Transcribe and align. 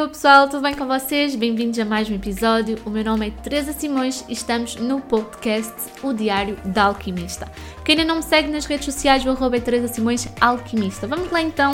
Olá 0.00 0.10
pessoal, 0.10 0.48
tudo 0.48 0.62
bem 0.62 0.76
com 0.76 0.86
vocês? 0.86 1.34
Bem-vindos 1.34 1.76
a 1.76 1.84
mais 1.84 2.08
um 2.08 2.14
episódio. 2.14 2.78
O 2.86 2.90
meu 2.90 3.02
nome 3.02 3.26
é 3.26 3.30
Teresa 3.32 3.72
Simões 3.72 4.24
e 4.28 4.32
estamos 4.32 4.76
no 4.76 5.00
podcast 5.00 5.74
O 6.04 6.12
Diário 6.12 6.56
da 6.66 6.84
Alquimista. 6.84 7.50
Quem 7.84 7.96
ainda 7.96 8.06
não 8.06 8.18
me 8.18 8.22
segue 8.22 8.48
nas 8.48 8.64
redes 8.64 8.84
sociais, 8.84 9.26
o 9.26 9.30
arroba 9.30 9.56
é 9.56 9.60
Teresa 9.60 9.88
Simões 9.88 10.28
Alquimista. 10.40 11.08
Vamos 11.08 11.32
lá 11.32 11.42
então. 11.42 11.72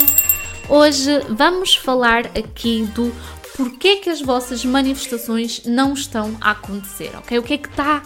Hoje 0.67 1.19
vamos 1.29 1.75
falar 1.75 2.25
aqui 2.35 2.87
do 2.95 3.13
porquê 3.55 3.97
que 3.97 4.09
as 4.09 4.23
vossas 4.23 4.65
manifestações 4.65 5.63
não 5.63 5.93
estão 5.93 6.35
a 6.41 6.49
acontecer, 6.49 7.11
ok? 7.15 7.37
O 7.37 7.43
que 7.43 7.53
é 7.53 7.57
que 7.59 7.69
está 7.69 8.01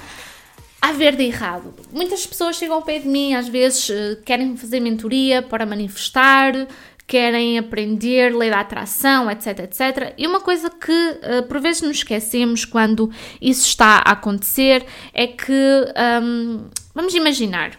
a 0.81 0.91
ver 0.91 1.15
de 1.15 1.23
errado? 1.23 1.73
Muitas 1.93 2.27
pessoas 2.27 2.57
chegam 2.57 2.75
ao 2.75 2.81
pé 2.81 2.99
de 2.99 3.07
mim, 3.07 3.35
às 3.35 3.47
vezes 3.47 3.89
eh, 3.89 4.17
querem 4.25 4.57
fazer 4.57 4.81
mentoria 4.81 5.41
para 5.41 5.65
manifestar, 5.65 6.67
querem 7.09 7.57
aprender 7.57 8.35
lei 8.35 8.51
da 8.51 8.59
atração, 8.59 9.31
etc, 9.31 9.59
etc. 9.61 10.13
E 10.15 10.27
uma 10.27 10.39
coisa 10.39 10.69
que 10.69 10.91
uh, 10.91 11.43
por 11.47 11.59
vezes 11.59 11.81
nos 11.81 11.97
esquecemos 11.97 12.65
quando 12.65 13.09
isso 13.41 13.65
está 13.65 14.03
a 14.05 14.11
acontecer 14.11 14.85
é 15.11 15.25
que, 15.25 15.51
um, 16.21 16.69
vamos 16.93 17.15
imaginar, 17.15 17.71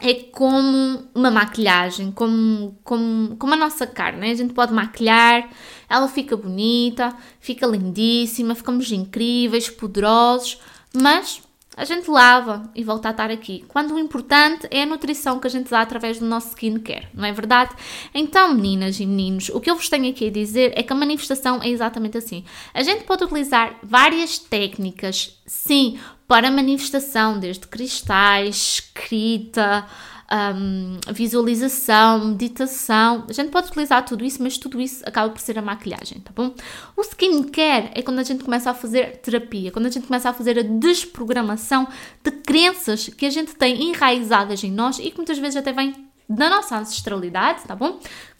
é 0.00 0.14
como 0.14 1.08
uma 1.14 1.30
maquilhagem, 1.30 2.10
como, 2.10 2.76
como, 2.82 3.36
como 3.36 3.54
a 3.54 3.56
nossa 3.56 3.86
carne. 3.86 4.18
Né? 4.18 4.30
A 4.32 4.34
gente 4.34 4.52
pode 4.52 4.72
maquilhar, 4.72 5.48
ela 5.88 6.08
fica 6.08 6.36
bonita, 6.36 7.14
fica 7.38 7.68
lindíssima, 7.68 8.56
ficamos 8.56 8.90
incríveis, 8.90 9.70
poderosos, 9.70 10.58
mas 10.92 11.40
a 11.78 11.84
gente 11.84 12.10
lava 12.10 12.68
e 12.74 12.82
volta 12.82 13.08
a 13.08 13.10
estar 13.12 13.30
aqui. 13.30 13.64
Quando 13.68 13.94
o 13.94 13.98
importante 14.00 14.66
é 14.68 14.82
a 14.82 14.86
nutrição 14.86 15.38
que 15.38 15.46
a 15.46 15.50
gente 15.50 15.70
dá 15.70 15.80
através 15.80 16.18
do 16.18 16.26
nosso 16.26 16.48
skincare, 16.48 17.06
não 17.14 17.24
é 17.24 17.32
verdade? 17.32 17.70
Então, 18.12 18.52
meninas 18.52 18.98
e 18.98 19.06
meninos, 19.06 19.48
o 19.48 19.60
que 19.60 19.70
eu 19.70 19.76
vos 19.76 19.88
tenho 19.88 20.10
aqui 20.10 20.26
a 20.26 20.30
dizer 20.30 20.72
é 20.74 20.82
que 20.82 20.92
a 20.92 20.96
manifestação 20.96 21.62
é 21.62 21.68
exatamente 21.68 22.18
assim. 22.18 22.44
A 22.74 22.82
gente 22.82 23.04
pode 23.04 23.22
utilizar 23.22 23.76
várias 23.80 24.38
técnicas, 24.38 25.40
sim, 25.46 26.00
para 26.26 26.50
manifestação, 26.50 27.38
desde 27.38 27.68
cristais, 27.68 28.82
escrita, 28.82 29.86
um, 30.30 30.98
visualização, 31.12 32.26
meditação. 32.26 33.24
A 33.28 33.32
gente 33.32 33.50
pode 33.50 33.68
utilizar 33.68 34.04
tudo 34.04 34.24
isso, 34.24 34.42
mas 34.42 34.58
tudo 34.58 34.80
isso 34.80 35.02
acaba 35.06 35.30
por 35.30 35.40
ser 35.40 35.58
a 35.58 35.62
maquilhagem, 35.62 36.20
tá 36.20 36.30
bom? 36.34 36.54
O 36.96 37.02
skincare 37.02 37.90
é 37.94 38.02
quando 38.02 38.18
a 38.18 38.22
gente 38.22 38.44
começa 38.44 38.70
a 38.70 38.74
fazer 38.74 39.16
terapia, 39.18 39.70
quando 39.72 39.86
a 39.86 39.90
gente 39.90 40.06
começa 40.06 40.28
a 40.28 40.32
fazer 40.32 40.58
a 40.58 40.62
desprogramação 40.62 41.88
de 42.22 42.30
crenças 42.30 43.08
que 43.08 43.26
a 43.26 43.30
gente 43.30 43.54
tem 43.54 43.90
enraizadas 43.90 44.62
em 44.62 44.70
nós 44.70 44.98
e 44.98 45.10
que 45.10 45.16
muitas 45.16 45.38
vezes 45.38 45.56
até 45.56 45.72
vêm 45.72 45.94
da 46.28 46.50
nossa 46.50 46.76
ancestralidade, 46.76 47.62
tá 47.62 47.74
bom? 47.74 47.98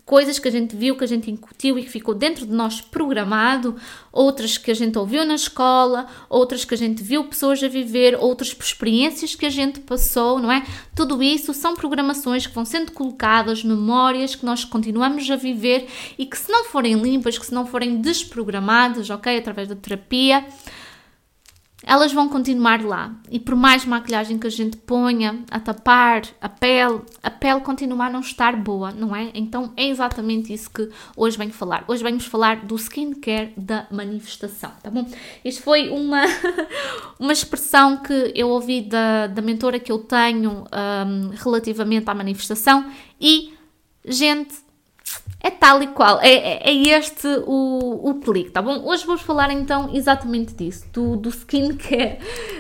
Coisas 0.08 0.38
que 0.38 0.48
a 0.48 0.50
gente 0.50 0.74
viu, 0.74 0.96
que 0.96 1.04
a 1.04 1.06
gente 1.06 1.30
incutiu 1.30 1.78
e 1.78 1.82
que 1.82 1.90
ficou 1.90 2.14
dentro 2.14 2.46
de 2.46 2.52
nós 2.52 2.80
programado, 2.80 3.76
outras 4.10 4.56
que 4.56 4.70
a 4.70 4.74
gente 4.74 4.96
ouviu 4.96 5.22
na 5.22 5.34
escola, 5.34 6.06
outras 6.30 6.64
que 6.64 6.72
a 6.72 6.78
gente 6.78 7.02
viu 7.02 7.24
pessoas 7.24 7.62
a 7.62 7.68
viver, 7.68 8.16
outras 8.18 8.48
experiências 8.48 9.34
que 9.34 9.44
a 9.44 9.50
gente 9.50 9.80
passou, 9.80 10.38
não 10.38 10.50
é? 10.50 10.64
Tudo 10.96 11.22
isso 11.22 11.52
são 11.52 11.74
programações 11.74 12.46
que 12.46 12.54
vão 12.54 12.64
sendo 12.64 12.90
colocadas, 12.92 13.62
memórias 13.62 14.34
que 14.34 14.46
nós 14.46 14.64
continuamos 14.64 15.30
a 15.30 15.36
viver 15.36 15.86
e 16.16 16.24
que 16.24 16.38
se 16.38 16.50
não 16.50 16.64
forem 16.64 16.94
limpas, 16.94 17.36
que 17.36 17.44
se 17.44 17.52
não 17.52 17.66
forem 17.66 18.00
desprogramadas, 18.00 19.10
ok, 19.10 19.36
através 19.36 19.68
da 19.68 19.76
terapia, 19.76 20.42
elas 21.88 22.12
vão 22.12 22.28
continuar 22.28 22.84
lá. 22.84 23.14
E 23.30 23.40
por 23.40 23.56
mais 23.56 23.86
maquilhagem 23.86 24.38
que 24.38 24.46
a 24.46 24.50
gente 24.50 24.76
ponha 24.76 25.42
a 25.50 25.58
tapar 25.58 26.20
a 26.38 26.46
pele, 26.46 27.00
a 27.22 27.30
pele 27.30 27.60
continua 27.62 28.04
a 28.04 28.10
não 28.10 28.20
estar 28.20 28.54
boa, 28.54 28.92
não 28.92 29.16
é? 29.16 29.30
Então 29.32 29.72
é 29.74 29.88
exatamente 29.88 30.52
isso 30.52 30.70
que 30.70 30.90
hoje 31.16 31.38
venho 31.38 31.50
falar. 31.50 31.84
Hoje 31.88 32.02
vamos 32.02 32.26
falar 32.26 32.66
do 32.66 32.76
skincare 32.76 33.54
da 33.56 33.86
manifestação, 33.90 34.70
tá 34.82 34.90
bom? 34.90 35.08
Isto 35.42 35.62
foi 35.62 35.88
uma, 35.88 36.24
uma 37.18 37.32
expressão 37.32 37.96
que 37.96 38.32
eu 38.34 38.50
ouvi 38.50 38.82
da, 38.82 39.26
da 39.26 39.40
mentora 39.40 39.80
que 39.80 39.90
eu 39.90 40.00
tenho 40.00 40.64
um, 40.70 41.30
relativamente 41.42 42.10
à 42.10 42.14
manifestação 42.14 42.84
e, 43.18 43.54
gente 44.04 44.67
é 45.40 45.50
tal 45.50 45.80
e 45.80 45.86
qual, 45.88 46.20
é, 46.20 46.32
é, 46.32 46.70
é 46.70 46.74
este 46.98 47.28
o, 47.46 48.10
o 48.10 48.14
clique, 48.16 48.50
tá 48.50 48.60
bom? 48.60 48.82
Hoje 48.84 49.06
vamos 49.06 49.22
falar 49.22 49.52
então 49.52 49.88
exatamente 49.94 50.52
disso, 50.52 50.84
do, 50.92 51.16
do 51.16 51.28
skincare 51.28 52.18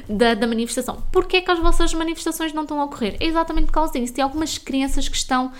da, 0.08 0.34
da 0.34 0.46
manifestação. 0.46 1.02
Porquê 1.10 1.40
que 1.40 1.50
as 1.50 1.58
vossas 1.58 1.92
manifestações 1.92 2.52
não 2.52 2.62
estão 2.62 2.80
a 2.80 2.84
ocorrer? 2.84 3.16
É 3.18 3.26
exatamente 3.26 3.66
por 3.66 3.72
causa 3.72 3.92
disso. 3.92 4.14
Tem 4.14 4.22
algumas 4.22 4.58
crenças 4.58 5.08
que 5.08 5.16
estão 5.16 5.50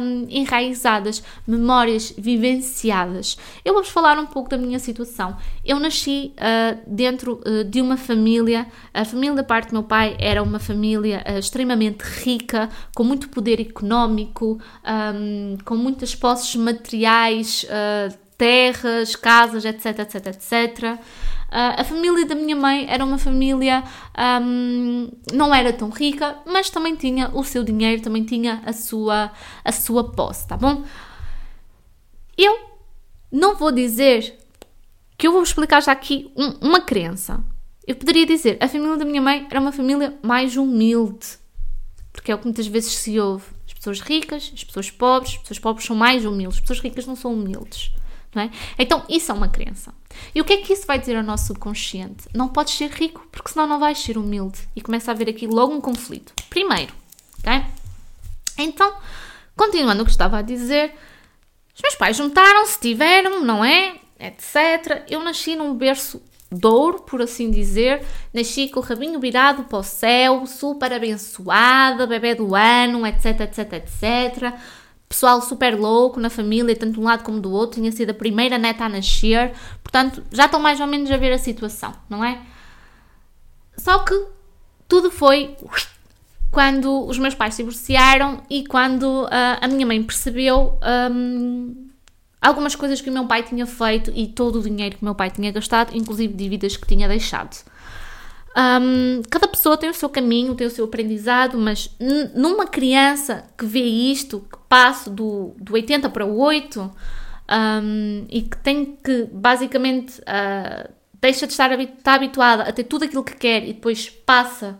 um, 0.00 0.26
enraizadas, 0.30 1.22
memórias 1.46 2.12
vivenciadas. 2.16 3.36
Eu 3.62 3.74
vou-vos 3.74 3.90
falar 3.90 4.18
um 4.18 4.26
pouco 4.26 4.48
da 4.48 4.56
minha 4.56 4.78
situação. 4.78 5.36
Eu 5.62 5.78
nasci 5.78 6.34
uh, 6.38 6.80
dentro 6.86 7.42
uh, 7.46 7.64
de 7.64 7.82
uma 7.82 7.98
família, 7.98 8.66
a 8.94 9.04
família 9.04 9.36
da 9.36 9.44
parte 9.44 9.68
do 9.68 9.74
meu 9.74 9.82
pai 9.82 10.16
era 10.18 10.42
uma 10.42 10.58
família 10.58 11.22
uh, 11.28 11.38
extremamente 11.38 12.00
rica, 12.00 12.70
com 12.94 13.04
muito 13.04 13.28
poder 13.28 13.60
económico, 13.60 14.58
um, 15.14 15.58
com 15.66 15.76
muitas 15.76 16.14
posses 16.14 16.61
materiais, 16.62 17.64
uh, 17.64 18.16
terras, 18.38 19.14
casas, 19.14 19.64
etc, 19.64 19.98
etc, 19.98 20.26
etc. 20.26 20.98
Uh, 21.52 21.80
a 21.80 21.84
família 21.84 22.24
da 22.24 22.34
minha 22.34 22.56
mãe 22.56 22.86
era 22.88 23.04
uma 23.04 23.18
família 23.18 23.84
um, 24.42 25.10
não 25.32 25.54
era 25.54 25.72
tão 25.72 25.90
rica, 25.90 26.38
mas 26.46 26.70
também 26.70 26.96
tinha 26.96 27.30
o 27.34 27.44
seu 27.44 27.62
dinheiro, 27.62 28.00
também 28.00 28.24
tinha 28.24 28.62
a 28.64 28.72
sua, 28.72 29.30
a 29.62 29.70
sua 29.70 30.12
posse, 30.12 30.48
tá 30.48 30.56
bom? 30.56 30.82
Eu 32.38 32.58
não 33.30 33.54
vou 33.54 33.70
dizer 33.70 34.38
que 35.18 35.26
eu 35.26 35.32
vou 35.32 35.42
explicar 35.42 35.82
já 35.82 35.92
aqui 35.92 36.32
um, 36.36 36.68
uma 36.68 36.80
crença. 36.80 37.44
Eu 37.86 37.96
poderia 37.96 38.24
dizer, 38.24 38.56
a 38.60 38.66
família 38.66 38.96
da 38.96 39.04
minha 39.04 39.20
mãe 39.20 39.46
era 39.50 39.60
uma 39.60 39.72
família 39.72 40.18
mais 40.22 40.56
humilde, 40.56 41.38
porque 42.12 42.32
é 42.32 42.34
o 42.34 42.38
que 42.38 42.44
muitas 42.44 42.66
vezes 42.66 42.92
se 42.92 43.20
ouve 43.20 43.44
pessoas 43.82 44.00
ricas, 44.00 44.52
as 44.54 44.64
pessoas 44.64 44.90
pobres, 44.90 45.32
as 45.32 45.38
pessoas 45.38 45.58
pobres 45.58 45.86
são 45.86 45.96
mais 45.96 46.24
humildes, 46.24 46.58
as 46.58 46.60
pessoas 46.60 46.80
ricas 46.80 47.04
não 47.04 47.16
são 47.16 47.34
humildes. 47.34 47.90
Não 48.34 48.42
é? 48.42 48.50
Então, 48.78 49.04
isso 49.08 49.30
é 49.30 49.34
uma 49.34 49.48
crença. 49.48 49.92
E 50.34 50.40
o 50.40 50.44
que 50.44 50.54
é 50.54 50.56
que 50.58 50.72
isso 50.72 50.86
vai 50.86 50.98
dizer 50.98 51.16
ao 51.16 51.22
nosso 51.22 51.48
subconsciente? 51.48 52.28
Não 52.32 52.48
podes 52.48 52.74
ser 52.74 52.90
rico, 52.90 53.26
porque 53.30 53.50
senão 53.50 53.66
não 53.66 53.78
vais 53.78 53.98
ser 53.98 54.16
humilde. 54.16 54.60
E 54.74 54.80
começa 54.80 55.10
a 55.10 55.14
haver 55.14 55.28
aqui 55.28 55.46
logo 55.46 55.74
um 55.74 55.80
conflito. 55.80 56.32
Primeiro, 56.48 56.94
ok? 57.40 57.62
Então, 58.56 58.94
continuando 59.54 60.02
o 60.02 60.04
que 60.06 60.12
estava 60.12 60.38
a 60.38 60.42
dizer, 60.42 60.94
os 61.74 61.82
meus 61.82 61.94
pais 61.94 62.16
juntaram-se, 62.16 62.80
tiveram, 62.80 63.44
não 63.44 63.62
é? 63.62 63.96
Etc. 64.18 65.04
Eu 65.10 65.22
nasci 65.22 65.56
num 65.56 65.74
berço 65.74 66.22
de 66.52 66.66
ouro, 66.66 67.00
por 67.00 67.22
assim 67.22 67.50
dizer. 67.50 68.04
Nasci 68.32 68.68
com 68.68 68.80
o 68.80 68.82
rabinho 68.82 69.18
virado 69.18 69.64
para 69.64 69.78
o 69.78 69.82
céu, 69.82 70.46
super 70.46 70.92
abençoada, 70.92 72.06
bebê 72.06 72.34
do 72.34 72.54
ano, 72.54 73.06
etc, 73.06 73.40
etc, 73.40 73.72
etc. 73.72 74.54
Pessoal 75.08 75.42
super 75.42 75.78
louco 75.78 76.20
na 76.20 76.30
família, 76.30 76.76
tanto 76.76 76.94
de 76.94 77.00
um 77.00 77.04
lado 77.04 77.22
como 77.22 77.40
do 77.40 77.50
outro. 77.50 77.80
Tinha 77.80 77.92
sido 77.92 78.10
a 78.10 78.14
primeira 78.14 78.58
neta 78.58 78.84
a 78.84 78.88
nascer. 78.88 79.52
Portanto, 79.82 80.22
já 80.32 80.46
estão 80.46 80.60
mais 80.60 80.80
ou 80.80 80.86
menos 80.86 81.10
a 81.10 81.16
ver 81.16 81.32
a 81.32 81.38
situação, 81.38 81.92
não 82.08 82.24
é? 82.24 82.40
Só 83.76 83.98
que 84.00 84.14
tudo 84.86 85.10
foi 85.10 85.56
quando 86.50 87.06
os 87.06 87.18
meus 87.18 87.34
pais 87.34 87.54
se 87.54 87.62
divorciaram 87.62 88.42
e 88.48 88.66
quando 88.66 89.24
uh, 89.24 89.58
a 89.60 89.66
minha 89.66 89.86
mãe 89.86 90.02
percebeu 90.02 90.78
um, 91.10 91.90
algumas 92.42 92.74
coisas 92.74 93.00
que 93.00 93.08
o 93.08 93.12
meu 93.12 93.26
pai 93.26 93.44
tinha 93.44 93.66
feito 93.66 94.12
e 94.14 94.26
todo 94.26 94.58
o 94.58 94.62
dinheiro 94.62 94.96
que 94.96 95.02
o 95.02 95.04
meu 95.04 95.14
pai 95.14 95.30
tinha 95.30 95.52
gastado, 95.52 95.96
inclusive 95.96 96.34
dívidas 96.34 96.76
que 96.76 96.86
tinha 96.86 97.06
deixado. 97.08 97.56
Um, 98.54 99.22
cada 99.30 99.48
pessoa 99.48 99.78
tem 99.78 99.88
o 99.88 99.94
seu 99.94 100.10
caminho, 100.10 100.54
tem 100.54 100.66
o 100.66 100.70
seu 100.70 100.84
aprendizado, 100.84 101.56
mas 101.56 101.96
numa 102.34 102.66
criança 102.66 103.44
que 103.56 103.64
vê 103.64 103.82
isto, 103.82 104.40
que 104.40 104.58
passa 104.68 105.08
do, 105.08 105.54
do 105.56 105.72
80 105.72 106.10
para 106.10 106.26
o 106.26 106.38
8 106.38 106.80
um, 106.82 108.26
e 108.28 108.42
que 108.42 108.56
tem 108.58 108.98
que 109.02 109.28
basicamente 109.32 110.20
uh, 110.20 110.92
deixa 111.20 111.46
de 111.46 111.52
estar 111.52 111.70
habituada 112.04 112.64
a 112.64 112.72
ter 112.72 112.84
tudo 112.84 113.04
aquilo 113.04 113.24
que 113.24 113.36
quer 113.36 113.62
e 113.62 113.72
depois 113.72 114.10
passa 114.10 114.78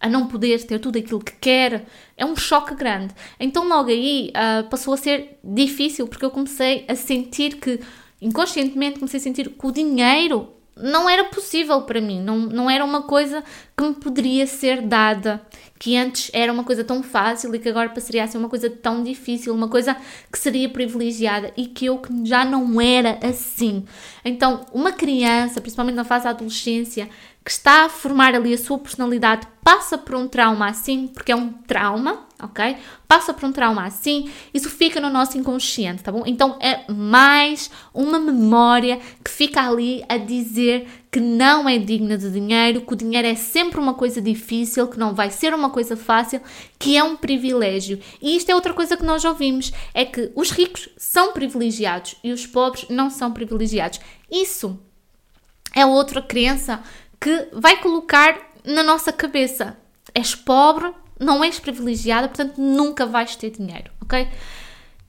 a 0.00 0.08
não 0.08 0.26
poder 0.26 0.62
ter 0.64 0.78
tudo 0.78 0.98
aquilo 0.98 1.20
que 1.20 1.32
quer, 1.32 1.86
é 2.16 2.24
um 2.24 2.36
choque 2.36 2.74
grande. 2.74 3.14
Então, 3.40 3.66
logo 3.66 3.88
aí 3.88 4.30
uh, 4.30 4.68
passou 4.68 4.94
a 4.94 4.96
ser 4.96 5.38
difícil 5.42 6.06
porque 6.06 6.24
eu 6.24 6.30
comecei 6.30 6.84
a 6.88 6.94
sentir 6.94 7.56
que, 7.56 7.80
inconscientemente, 8.20 8.98
comecei 8.98 9.20
a 9.20 9.22
sentir 9.22 9.48
que 9.50 9.66
o 9.66 9.72
dinheiro 9.72 10.56
não 10.76 11.08
era 11.08 11.24
possível 11.24 11.80
para 11.82 12.02
mim, 12.02 12.20
não, 12.20 12.38
não 12.38 12.68
era 12.68 12.84
uma 12.84 13.02
coisa 13.02 13.42
que 13.74 13.82
me 13.82 13.94
poderia 13.94 14.46
ser 14.46 14.82
dada, 14.82 15.40
que 15.78 15.96
antes 15.96 16.30
era 16.34 16.52
uma 16.52 16.64
coisa 16.64 16.84
tão 16.84 17.02
fácil 17.02 17.54
e 17.54 17.58
que 17.58 17.68
agora 17.70 17.88
passaria 17.88 18.22
a 18.22 18.26
ser 18.26 18.36
uma 18.36 18.50
coisa 18.50 18.68
tão 18.68 19.02
difícil, 19.02 19.54
uma 19.54 19.68
coisa 19.68 19.96
que 20.30 20.38
seria 20.38 20.68
privilegiada 20.68 21.50
e 21.56 21.66
que 21.66 21.86
eu 21.86 22.02
já 22.24 22.44
não 22.44 22.78
era 22.78 23.18
assim. 23.22 23.86
Então, 24.22 24.66
uma 24.70 24.92
criança, 24.92 25.62
principalmente 25.62 25.96
na 25.96 26.04
fase 26.04 26.24
da 26.24 26.30
adolescência, 26.30 27.08
que 27.46 27.52
está 27.52 27.84
a 27.84 27.88
formar 27.88 28.34
ali 28.34 28.52
a 28.52 28.58
sua 28.58 28.76
personalidade 28.76 29.46
passa 29.62 29.96
por 29.96 30.16
um 30.16 30.26
trauma 30.26 30.68
assim, 30.68 31.06
porque 31.06 31.30
é 31.30 31.36
um 31.36 31.52
trauma, 31.52 32.26
ok? 32.42 32.76
Passa 33.06 33.32
por 33.32 33.48
um 33.48 33.52
trauma 33.52 33.86
assim, 33.86 34.28
isso 34.52 34.68
fica 34.68 35.00
no 35.00 35.08
nosso 35.10 35.38
inconsciente, 35.38 36.02
tá 36.02 36.10
bom? 36.10 36.24
Então 36.26 36.58
é 36.60 36.90
mais 36.90 37.70
uma 37.94 38.18
memória 38.18 38.98
que 39.24 39.30
fica 39.30 39.60
ali 39.60 40.04
a 40.08 40.16
dizer 40.16 40.88
que 41.08 41.20
não 41.20 41.68
é 41.68 41.78
digna 41.78 42.18
de 42.18 42.32
dinheiro, 42.32 42.80
que 42.80 42.92
o 42.92 42.96
dinheiro 42.96 43.28
é 43.28 43.36
sempre 43.36 43.78
uma 43.78 43.94
coisa 43.94 44.20
difícil, 44.20 44.88
que 44.88 44.98
não 44.98 45.14
vai 45.14 45.30
ser 45.30 45.54
uma 45.54 45.70
coisa 45.70 45.96
fácil, 45.96 46.40
que 46.80 46.96
é 46.96 47.04
um 47.04 47.14
privilégio. 47.14 48.00
E 48.20 48.36
isto 48.36 48.50
é 48.50 48.56
outra 48.56 48.74
coisa 48.74 48.96
que 48.96 49.04
nós 49.04 49.24
ouvimos, 49.24 49.72
é 49.94 50.04
que 50.04 50.32
os 50.34 50.50
ricos 50.50 50.88
são 50.96 51.32
privilegiados 51.32 52.16
e 52.24 52.32
os 52.32 52.44
pobres 52.44 52.86
não 52.90 53.08
são 53.08 53.30
privilegiados. 53.30 54.00
Isso 54.28 54.80
é 55.76 55.84
outra 55.84 56.22
crença 56.22 56.82
que 57.20 57.48
vai 57.52 57.78
colocar 57.78 58.38
na 58.64 58.82
nossa 58.82 59.12
cabeça: 59.12 59.76
és 60.14 60.34
pobre, 60.34 60.92
não 61.18 61.42
és 61.42 61.58
privilegiada, 61.58 62.28
portanto 62.28 62.58
nunca 62.58 63.06
vais 63.06 63.36
ter 63.36 63.50
dinheiro, 63.50 63.90
ok? 64.02 64.28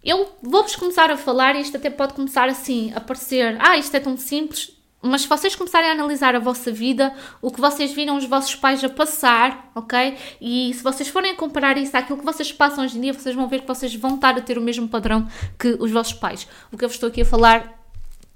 Eu 0.03 0.37
vou-vos 0.41 0.75
começar 0.75 1.11
a 1.11 1.17
falar, 1.17 1.55
e 1.55 1.61
isto 1.61 1.75
até 1.75 1.89
pode 1.89 2.13
começar 2.13 2.47
assim 2.47 2.93
a 2.95 3.01
parecer: 3.01 3.57
ah, 3.59 3.77
isto 3.77 3.95
é 3.95 3.99
tão 3.99 4.15
simples, 4.15 4.77
mas 5.01 5.21
se 5.21 5.27
vocês 5.27 5.55
começarem 5.55 5.89
a 5.89 5.93
analisar 5.93 6.35
a 6.35 6.39
vossa 6.39 6.71
vida, 6.71 7.13
o 7.41 7.51
que 7.51 7.61
vocês 7.61 7.93
viram 7.93 8.17
os 8.17 8.25
vossos 8.25 8.55
pais 8.55 8.83
a 8.83 8.89
passar, 8.89 9.71
ok? 9.75 10.17
E 10.41 10.73
se 10.73 10.81
vocês 10.81 11.07
forem 11.07 11.35
comparar 11.35 11.77
isso 11.77 11.95
àquilo 11.95 12.19
que 12.19 12.25
vocês 12.25 12.51
passam 12.51 12.83
hoje 12.83 12.97
em 12.97 13.01
dia, 13.01 13.13
vocês 13.13 13.35
vão 13.35 13.47
ver 13.47 13.61
que 13.61 13.67
vocês 13.67 13.93
vão 13.95 14.15
estar 14.15 14.37
a 14.37 14.41
ter 14.41 14.57
o 14.57 14.61
mesmo 14.61 14.87
padrão 14.87 15.27
que 15.59 15.77
os 15.79 15.91
vossos 15.91 16.13
pais. 16.13 16.47
O 16.71 16.77
que 16.77 16.83
eu 16.83 16.89
vos 16.89 16.95
estou 16.95 17.09
aqui 17.09 17.21
a 17.21 17.25
falar 17.25 17.76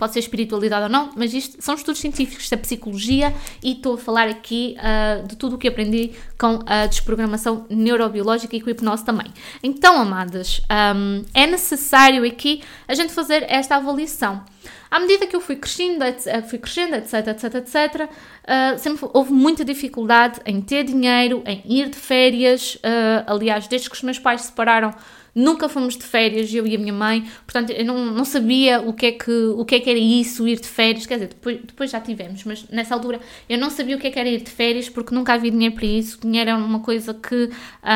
pode 0.01 0.13
ser 0.13 0.19
espiritualidade 0.19 0.85
ou 0.85 0.89
não, 0.89 1.11
mas 1.15 1.31
isto 1.31 1.63
são 1.63 1.75
estudos 1.75 2.01
científicos, 2.01 2.51
é 2.51 2.57
psicologia 2.57 3.31
e 3.61 3.73
estou 3.73 3.93
a 3.93 3.97
falar 3.99 4.27
aqui 4.27 4.75
uh, 4.79 5.27
de 5.27 5.35
tudo 5.35 5.57
o 5.57 5.59
que 5.59 5.67
aprendi 5.67 6.13
com 6.39 6.57
a 6.65 6.87
desprogramação 6.87 7.67
neurobiológica 7.69 8.55
e 8.55 8.61
com 8.61 8.69
a 8.69 8.71
hipnose 8.71 9.05
também. 9.05 9.27
Então, 9.61 10.01
amadas, 10.01 10.59
um, 10.95 11.23
é 11.35 11.45
necessário 11.45 12.25
aqui 12.25 12.63
a 12.87 12.95
gente 12.95 13.13
fazer 13.13 13.45
esta 13.47 13.75
avaliação. 13.75 14.43
À 14.89 14.99
medida 14.99 15.27
que 15.27 15.35
eu 15.35 15.39
fui 15.39 15.55
crescendo, 15.55 16.03
etc, 16.03 16.43
fui 16.49 16.57
crescendo, 16.57 16.95
etc, 16.95 17.27
etc, 17.27 17.55
etc, 17.55 18.09
uh, 18.09 18.79
sempre 18.79 19.07
houve 19.13 19.31
muita 19.31 19.63
dificuldade 19.63 20.39
em 20.47 20.59
ter 20.61 20.83
dinheiro, 20.83 21.43
em 21.45 21.61
ir 21.63 21.89
de 21.89 21.95
férias. 21.95 22.73
Uh, 22.77 23.23
aliás, 23.27 23.67
desde 23.67 23.87
que 23.87 23.95
os 23.95 24.01
meus 24.01 24.17
pais 24.17 24.41
se 24.41 24.47
separaram, 24.47 24.95
Nunca 25.33 25.69
fomos 25.69 25.97
de 25.97 26.03
férias, 26.03 26.53
eu 26.53 26.67
e 26.67 26.75
a 26.75 26.79
minha 26.79 26.91
mãe, 26.91 27.25
portanto 27.45 27.71
eu 27.71 27.85
não, 27.85 28.05
não 28.07 28.25
sabia 28.25 28.81
o 28.81 28.91
que, 28.91 29.05
é 29.05 29.11
que, 29.13 29.31
o 29.31 29.63
que 29.63 29.75
é 29.75 29.79
que 29.79 29.89
era 29.89 29.99
isso, 29.99 30.45
ir 30.45 30.59
de 30.59 30.67
férias, 30.67 31.05
quer 31.05 31.13
dizer, 31.15 31.27
depois, 31.27 31.57
depois 31.63 31.89
já 31.89 32.01
tivemos, 32.01 32.43
mas 32.43 32.67
nessa 32.69 32.93
altura 32.93 33.21
eu 33.47 33.57
não 33.57 33.69
sabia 33.69 33.95
o 33.95 33.99
que 33.99 34.07
é 34.07 34.11
que 34.11 34.19
era 34.19 34.27
ir 34.27 34.41
de 34.41 34.51
férias 34.51 34.89
porque 34.89 35.15
nunca 35.15 35.33
havia 35.33 35.49
dinheiro 35.49 35.73
para 35.73 35.85
isso, 35.85 36.17
o 36.17 36.21
dinheiro 36.21 36.49
era 36.49 36.59
uma 36.59 36.81
coisa 36.81 37.13
que 37.13 37.49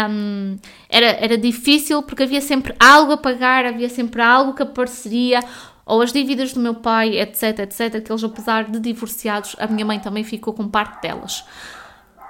um, 0.09 0.57
era, 0.89 1.07
era 1.07 1.37
difícil 1.37 2.01
porque 2.03 2.23
havia 2.23 2.39
sempre 2.39 2.73
algo 2.79 3.11
a 3.11 3.17
pagar, 3.17 3.65
havia 3.65 3.89
sempre 3.89 4.21
algo 4.21 4.53
que 4.53 4.63
apareceria, 4.63 5.41
ou 5.85 6.01
as 6.01 6.11
dívidas 6.11 6.53
do 6.53 6.59
meu 6.59 6.75
pai, 6.75 7.19
etc, 7.19 7.59
etc, 7.59 8.01
que 8.01 8.11
eles 8.11 8.23
apesar 8.23 8.63
de 8.65 8.79
divorciados, 8.79 9.55
a 9.59 9.67
minha 9.67 9.85
mãe 9.85 9.99
também 9.99 10.23
ficou 10.23 10.53
com 10.53 10.67
parte 10.67 11.01
delas. 11.01 11.45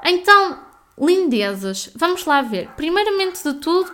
Então, 0.03 0.59
lindezas, 0.99 1.89
vamos 1.95 2.25
lá 2.25 2.41
ver. 2.41 2.69
Primeiramente 2.75 3.41
de 3.43 3.53
tudo, 3.55 3.91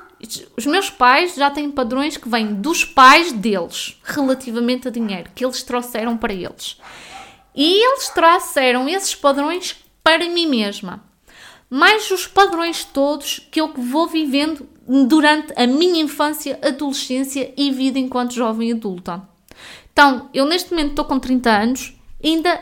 os 0.56 0.66
meus 0.66 0.90
pais 0.90 1.36
já 1.36 1.50
têm 1.50 1.72
padrões 1.72 2.18
que 2.18 2.30
vêm 2.30 2.54
dos 2.54 2.86
pais 2.86 3.32
deles, 3.32 4.00
relativamente 4.04 4.88
a 4.88 4.92
dinheiro, 4.92 5.32
que 5.34 5.44
eles 5.44 5.64
trouxeram 5.64 6.18
para 6.18 6.34
eles. 6.34 6.78
E 7.56 7.86
eles 7.86 8.10
trouxeram 8.10 8.88
esses 8.88 9.16
padrões 9.16 9.76
para 10.04 10.30
mim 10.30 10.48
mesma. 10.48 11.04
Mais 11.70 12.12
os 12.12 12.28
padrões 12.28 12.84
todos 12.84 13.48
que 13.52 13.60
eu 13.60 13.74
vou 13.74 14.08
vivendo 14.08 14.68
durante 15.08 15.54
a 15.56 15.66
minha 15.66 16.02
infância, 16.02 16.60
adolescência 16.62 17.54
e 17.58 17.72
vida 17.72 17.98
enquanto 17.98 18.34
jovem 18.34 18.72
adulta. 18.72 19.22
Então, 19.92 20.30
eu 20.34 20.46
neste 20.46 20.72
momento 20.72 20.92
estou 20.92 21.06
com 21.06 21.20
30 21.20 21.50
anos, 21.50 21.94
ainda 22.24 22.62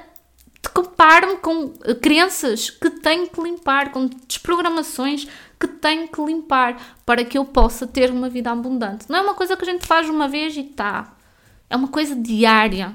comparo-me 0.99 1.37
com 1.37 1.69
crenças 2.01 2.69
que 2.69 2.89
tenho 2.89 3.29
que 3.29 3.41
limpar, 3.41 3.91
com 3.91 4.05
desprogramações 4.27 5.25
que 5.57 5.65
tenho 5.65 6.09
que 6.09 6.21
limpar 6.21 6.75
para 7.05 7.23
que 7.23 7.37
eu 7.37 7.45
possa 7.45 7.87
ter 7.87 8.11
uma 8.11 8.29
vida 8.29 8.51
abundante. 8.51 9.05
Não 9.07 9.17
é 9.17 9.21
uma 9.21 9.33
coisa 9.33 9.55
que 9.55 9.63
a 9.63 9.71
gente 9.71 9.87
faz 9.87 10.09
uma 10.09 10.27
vez 10.27 10.57
e 10.57 10.63
tá. 10.63 11.13
É 11.69 11.75
uma 11.77 11.87
coisa 11.87 12.13
diária. 12.15 12.93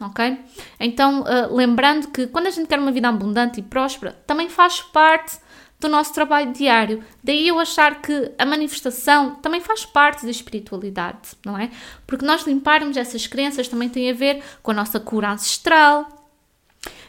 Ok? 0.00 0.38
Então, 0.80 1.22
uh, 1.22 1.54
lembrando 1.54 2.08
que 2.08 2.26
quando 2.28 2.46
a 2.46 2.50
gente 2.50 2.66
quer 2.66 2.78
uma 2.78 2.92
vida 2.92 3.08
abundante 3.08 3.60
e 3.60 3.62
próspera, 3.62 4.12
também 4.26 4.48
faz 4.48 4.80
parte 4.80 5.38
do 5.78 5.88
nosso 5.88 6.14
trabalho 6.14 6.52
diário. 6.52 7.04
Daí 7.22 7.46
eu 7.46 7.58
achar 7.58 8.00
que 8.00 8.32
a 8.38 8.46
manifestação 8.46 9.34
também 9.36 9.60
faz 9.60 9.84
parte 9.84 10.24
da 10.24 10.30
espiritualidade, 10.30 11.36
não 11.44 11.58
é? 11.58 11.70
Porque 12.06 12.24
nós 12.24 12.46
limparmos 12.46 12.96
essas 12.96 13.26
crenças 13.26 13.68
também 13.68 13.88
tem 13.88 14.10
a 14.10 14.14
ver 14.14 14.42
com 14.62 14.70
a 14.70 14.74
nossa 14.74 14.98
cura 14.98 15.30
ancestral, 15.30 16.17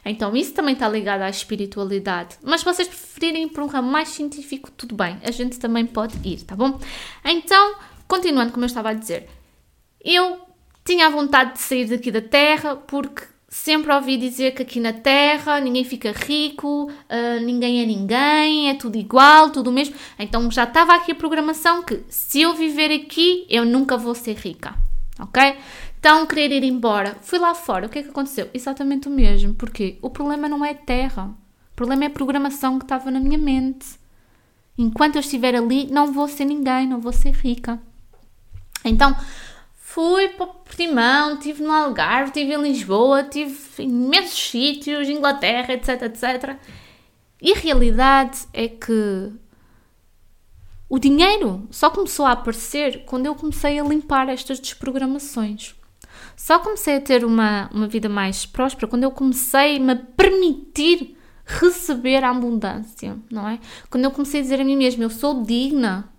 então 0.06 0.36
isso 0.36 0.54
também 0.54 0.74
está 0.74 0.88
ligado 0.88 1.22
à 1.22 1.30
espiritualidade. 1.30 2.38
Mas 2.44 2.62
se 2.62 2.66
vocês 2.66 2.88
preferirem 2.88 3.44
ir 3.44 3.50
para 3.50 3.64
um 3.64 3.68
ramo 3.68 3.92
mais 3.92 4.10
científico, 4.10 4.72
tudo 4.72 4.96
bem, 4.96 5.18
a 5.24 5.32
gente 5.32 5.60
também 5.60 5.86
pode 5.86 6.18
ir, 6.28 6.44
tá 6.44 6.56
bom? 6.56 6.80
Então, 7.24 7.76
continuando 8.08 8.52
como 8.52 8.66
eu 8.66 8.68
estava 8.68 8.90
a 8.90 8.94
dizer, 8.94 9.30
eu 10.04 10.40
tinha 10.84 11.08
a 11.08 11.10
vontade 11.10 11.54
de 11.54 11.60
sair 11.60 11.86
daqui 11.86 12.12
da 12.12 12.22
Terra 12.22 12.76
porque 12.76 13.24
sempre 13.50 13.92
ouvi 13.92 14.16
dizer 14.16 14.52
que 14.54 14.62
aqui 14.62 14.80
na 14.80 14.94
Terra 14.94 15.60
ninguém 15.60 15.84
fica 15.84 16.12
rico, 16.12 16.86
uh, 16.86 17.44
ninguém 17.44 17.82
é 17.82 17.86
ninguém, 17.86 18.70
é 18.70 18.76
tudo 18.76 18.98
igual, 18.98 19.50
tudo 19.50 19.72
mesmo. 19.72 19.96
Então 20.18 20.50
já 20.52 20.64
estava 20.64 20.96
aqui 20.96 21.12
a 21.12 21.16
programação 21.16 21.84
que 21.84 22.04
se 22.08 22.42
eu 22.42 22.54
viver 22.54 22.92
aqui, 22.92 23.46
eu 23.50 23.66
nunca 23.66 23.98
vou 23.98 24.14
ser 24.14 24.36
rica, 24.36 24.76
ok? 25.20 25.58
Então, 26.00 26.26
querer 26.26 26.52
ir 26.52 26.64
embora. 26.64 27.18
Fui 27.22 27.38
lá 27.38 27.54
fora. 27.54 27.86
O 27.86 27.90
que 27.90 28.00
é 28.00 28.04
que 28.04 28.10
aconteceu? 28.10 28.50
Exatamente 28.54 29.10
o 29.10 29.12
mesmo. 29.12 29.54
Porque 29.54 29.98
o 30.02 30.10
problema 30.10 30.48
não 30.48 30.64
é 30.64 30.74
terra. 30.74 31.26
O 31.72 31.76
problema 31.76 32.06
é 32.06 32.08
a 32.08 32.12
programação 32.12 32.80
que 32.80 32.86
estava 32.86 33.12
na 33.12 33.20
minha 33.20 33.38
mente. 33.38 34.00
Enquanto 34.78 35.18
eu 35.18 35.20
estiver 35.20 35.56
ali, 35.56 35.88
não 35.92 36.14
vou 36.14 36.28
ser 36.30 36.46
ninguém, 36.46 36.88
não 36.88 37.02
vou 37.02 37.12
ser 37.12 37.32
rica. 37.32 37.78
Então, 38.86 39.14
fui 39.76 40.30
para 40.30 40.48
Portimão, 40.48 41.34
estive 41.34 41.62
no 41.64 41.72
Algarve, 41.72 42.28
estive 42.28 42.54
em 42.54 42.62
Lisboa, 42.62 43.22
estive 43.22 43.58
em 43.80 43.90
imensos 43.90 44.52
sítios, 44.52 45.10
Inglaterra, 45.10 45.74
etc, 45.74 46.04
etc. 46.04 46.58
E 47.42 47.52
a 47.52 47.56
realidade 47.58 48.40
é 48.54 48.70
que 48.70 49.34
o 50.88 50.98
dinheiro 50.98 51.68
só 51.70 51.90
começou 51.90 52.26
a 52.26 52.32
aparecer 52.32 53.04
quando 53.06 53.26
eu 53.26 53.36
comecei 53.36 53.78
a 53.78 53.84
limpar 53.84 54.30
estas 54.30 54.62
desprogramações. 54.62 55.76
Só 56.40 56.58
comecei 56.58 56.96
a 56.96 57.02
ter 57.02 57.26
uma, 57.26 57.70
uma 57.74 57.86
vida 57.86 58.08
mais 58.08 58.46
próspera 58.46 58.88
quando 58.88 59.04
eu 59.04 59.12
comecei 59.12 59.78
a 59.78 59.96
permitir 60.16 61.18
receber 61.46 62.24
a 62.24 62.30
abundância, 62.30 63.18
não 63.30 63.46
é? 63.46 63.60
Quando 63.90 64.06
eu 64.06 64.12
comecei 64.12 64.40
a 64.40 64.44
dizer 64.44 64.62
a 64.62 64.64
mim 64.64 64.78
mesma, 64.78 65.04
eu 65.04 65.10
sou 65.10 65.44
digna 65.44 66.10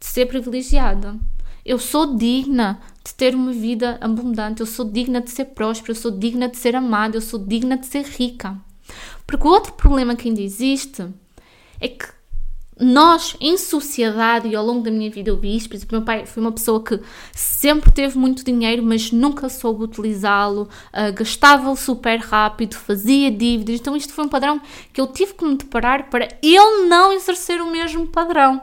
de 0.00 0.06
ser 0.06 0.26
privilegiada. 0.26 1.16
Eu 1.64 1.78
sou 1.78 2.16
digna 2.16 2.80
de 3.04 3.14
ter 3.14 3.32
uma 3.32 3.52
vida 3.52 3.96
abundante, 4.00 4.58
eu 4.58 4.66
sou 4.66 4.84
digna 4.84 5.20
de 5.20 5.30
ser 5.30 5.44
próspera, 5.46 5.92
eu 5.92 5.96
sou 5.96 6.10
digna 6.10 6.48
de 6.48 6.56
ser 6.56 6.74
amada, 6.74 7.16
eu 7.16 7.20
sou 7.20 7.38
digna 7.38 7.78
de 7.78 7.86
ser 7.86 8.04
rica. 8.04 8.58
Porque 9.24 9.46
o 9.46 9.50
outro 9.50 9.74
problema 9.74 10.16
que 10.16 10.28
ainda 10.28 10.42
existe 10.42 11.06
é 11.78 11.86
que 11.86 12.06
nós, 12.80 13.36
em 13.40 13.58
sociedade, 13.58 14.48
e 14.48 14.56
ao 14.56 14.64
longo 14.64 14.82
da 14.82 14.90
minha 14.90 15.10
vida 15.10 15.30
eu 15.30 15.36
vi 15.36 15.54
isso, 15.54 15.68
por 15.68 15.76
exemplo, 15.76 15.98
meu 15.98 16.04
pai 16.04 16.24
foi 16.24 16.42
uma 16.42 16.50
pessoa 16.50 16.82
que 16.82 16.98
sempre 17.32 17.92
teve 17.92 18.16
muito 18.16 18.42
dinheiro, 18.42 18.82
mas 18.82 19.12
nunca 19.12 19.48
soube 19.48 19.84
utilizá-lo, 19.84 20.62
uh, 20.62 21.12
gastava-o 21.14 21.76
super 21.76 22.18
rápido, 22.18 22.74
fazia 22.74 23.30
dívidas, 23.30 23.78
então 23.78 23.94
isto 23.94 24.12
foi 24.14 24.24
um 24.24 24.28
padrão 24.28 24.60
que 24.92 25.00
eu 25.00 25.06
tive 25.06 25.34
que 25.34 25.44
me 25.44 25.56
deparar 25.56 26.08
para 26.08 26.28
eu 26.42 26.86
não 26.86 27.12
exercer 27.12 27.60
o 27.60 27.70
mesmo 27.70 28.06
padrão. 28.06 28.62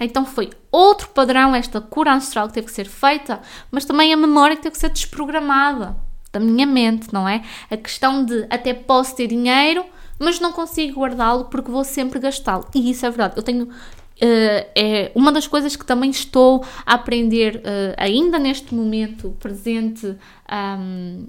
Então 0.00 0.24
foi 0.24 0.50
outro 0.70 1.08
padrão, 1.08 1.54
esta 1.54 1.80
cura 1.80 2.14
ancestral 2.14 2.48
que 2.48 2.54
teve 2.54 2.68
que 2.68 2.72
ser 2.72 2.86
feita, 2.86 3.40
mas 3.70 3.84
também 3.84 4.12
a 4.12 4.16
memória 4.16 4.56
que 4.56 4.62
teve 4.62 4.74
que 4.74 4.80
ser 4.80 4.90
desprogramada 4.90 5.96
da 6.32 6.40
minha 6.40 6.66
mente, 6.66 7.12
não 7.12 7.28
é? 7.28 7.42
A 7.70 7.76
questão 7.76 8.24
de 8.24 8.46
até 8.50 8.74
posso 8.74 9.14
ter 9.14 9.28
dinheiro, 9.28 9.84
mas 10.24 10.40
não 10.40 10.52
consigo 10.52 11.00
guardá-lo 11.00 11.44
porque 11.44 11.70
vou 11.70 11.84
sempre 11.84 12.18
gastá-lo. 12.18 12.66
E 12.74 12.90
isso 12.90 13.04
é 13.04 13.10
verdade. 13.10 13.34
Eu 13.36 13.42
tenho 13.42 13.68
uh, 14.14 14.70
é 14.74 15.10
uma 15.14 15.32
das 15.32 15.46
coisas 15.46 15.76
que 15.76 15.84
também 15.84 16.10
estou 16.10 16.64
a 16.84 16.94
aprender 16.94 17.56
uh, 17.56 17.94
ainda 17.96 18.38
neste 18.38 18.74
momento 18.74 19.36
presente 19.40 20.06
um, 20.06 20.16
um, 20.50 21.26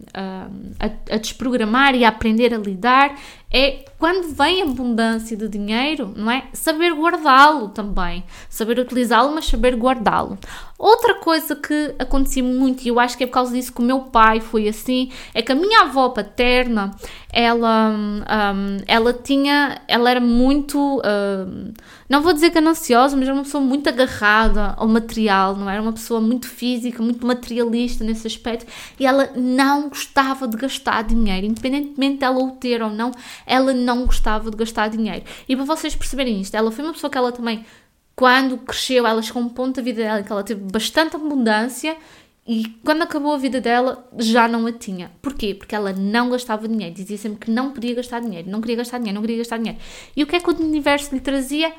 a, 0.80 1.16
a, 1.16 1.18
desprogramar 1.18 1.96
e 1.96 2.04
a 2.04 2.10
aprender 2.10 2.54
a 2.54 2.58
lidar 2.58 3.18
é 3.52 3.86
quando 3.98 4.36
vem 4.36 4.62
abundância 4.62 5.38
de 5.38 5.48
dinheiro, 5.48 6.14
não 6.16 6.30
é? 6.30 6.44
Saber 6.52 6.94
guardá-lo 6.94 7.70
também, 7.70 8.24
saber 8.50 8.78
utilizá-lo, 8.78 9.34
mas 9.34 9.48
saber 9.48 9.76
guardá-lo. 9.76 10.38
Outra 10.78 11.16
coisa 11.16 11.56
que 11.56 11.96
acontecia 11.98 12.44
muito, 12.44 12.84
e 12.84 12.90
eu 12.90 13.00
acho 13.00 13.18
que 13.18 13.24
é 13.24 13.28
por 13.28 13.34
causa 13.34 13.54
disso 13.54 13.72
que 13.72 13.80
o 13.80 13.84
meu 13.84 14.02
pai 14.02 14.42
foi 14.42 14.68
assim, 14.68 15.10
é 15.34 15.42
que 15.42 15.50
a 15.50 15.56
minha 15.56 15.84
avó 15.84 16.10
paterna, 16.10 16.92
ela, 17.32 17.92
um, 17.92 18.78
ela 18.86 19.14
tinha, 19.14 19.82
ela 19.88 20.12
era 20.12 20.20
muito, 20.20 21.02
um, 21.02 21.74
não 22.10 22.22
vou 22.22 22.34
dizer 22.34 22.50
gananciosa, 22.50 23.16
mas 23.16 23.26
era 23.26 23.34
uma 23.34 23.44
pessoa 23.44 23.64
muito 23.64 23.88
agarrada 23.88 24.74
ao 24.76 24.86
material, 24.86 25.56
não 25.56 25.70
era 25.70 25.82
uma 25.82 25.94
pessoa 25.94 26.20
muito 26.20 26.46
física, 26.46 27.02
muito 27.02 27.26
materialista 27.26 28.04
nesse 28.04 28.28
aspecto, 28.28 28.70
e 29.00 29.06
ela 29.06 29.30
não 29.34 29.88
gostava 29.88 30.46
de 30.46 30.58
gastar 30.58 31.04
dinheiro, 31.04 31.48
independentemente 31.48 32.18
dela 32.18 32.40
o 32.40 32.52
ter 32.52 32.84
ou 32.84 32.90
não, 32.90 33.12
ela 33.46 33.74
não 33.74 34.06
gostava 34.06 34.52
de 34.52 34.58
gastar 34.58 34.90
dinheiro. 34.90 35.24
E 35.48 35.56
para 35.56 35.64
vocês 35.64 35.96
perceberem 35.96 36.42
isto, 36.42 36.54
ela 36.54 36.70
foi 36.70 36.84
uma 36.84 36.94
pessoa 36.94 37.10
que 37.10 37.18
ela 37.18 37.32
também 37.32 37.66
quando 38.16 38.58
cresceu, 38.60 39.06
ela 39.06 39.22
chegou 39.22 39.42
a 39.42 39.46
um 39.46 39.50
ponto 39.50 39.76
da 39.76 39.82
vida 39.82 40.02
dela 40.02 40.24
que 40.24 40.32
ela 40.32 40.44
teve 40.44 40.62
bastante 40.72 41.16
abundância 41.16 41.98
e 42.48 42.66
quando 42.84 43.02
acabou 43.02 43.34
a 43.34 43.38
vida 43.38 43.60
dela 43.60 44.08
já 44.18 44.48
não 44.48 44.68
a 44.68 44.72
tinha. 44.72 45.12
Porquê? 45.22 45.56
Porque 45.56 45.74
ela 45.74 45.92
não 45.92 46.30
gastava 46.30 46.68
dinheiro. 46.68 46.94
Dizia 46.94 47.18
sempre 47.18 47.40
que 47.40 47.52
não 47.52 47.72
podia 47.72 47.96
gastar 47.96 48.22
dinheiro, 48.22 48.50
não 48.50 48.62
queria 48.62 48.78
gastar 48.78 49.00
dinheiro, 49.00 49.16
não 49.16 49.22
queria 49.22 49.40
gastar 49.40 49.58
dinheiro. 49.58 49.80
E 50.16 50.24
o 50.24 50.28
que 50.28 50.36
é 50.36 50.40
que 50.40 50.50
o 50.50 50.56
universo 50.56 51.14
lhe 51.14 51.20
trazia? 51.20 51.74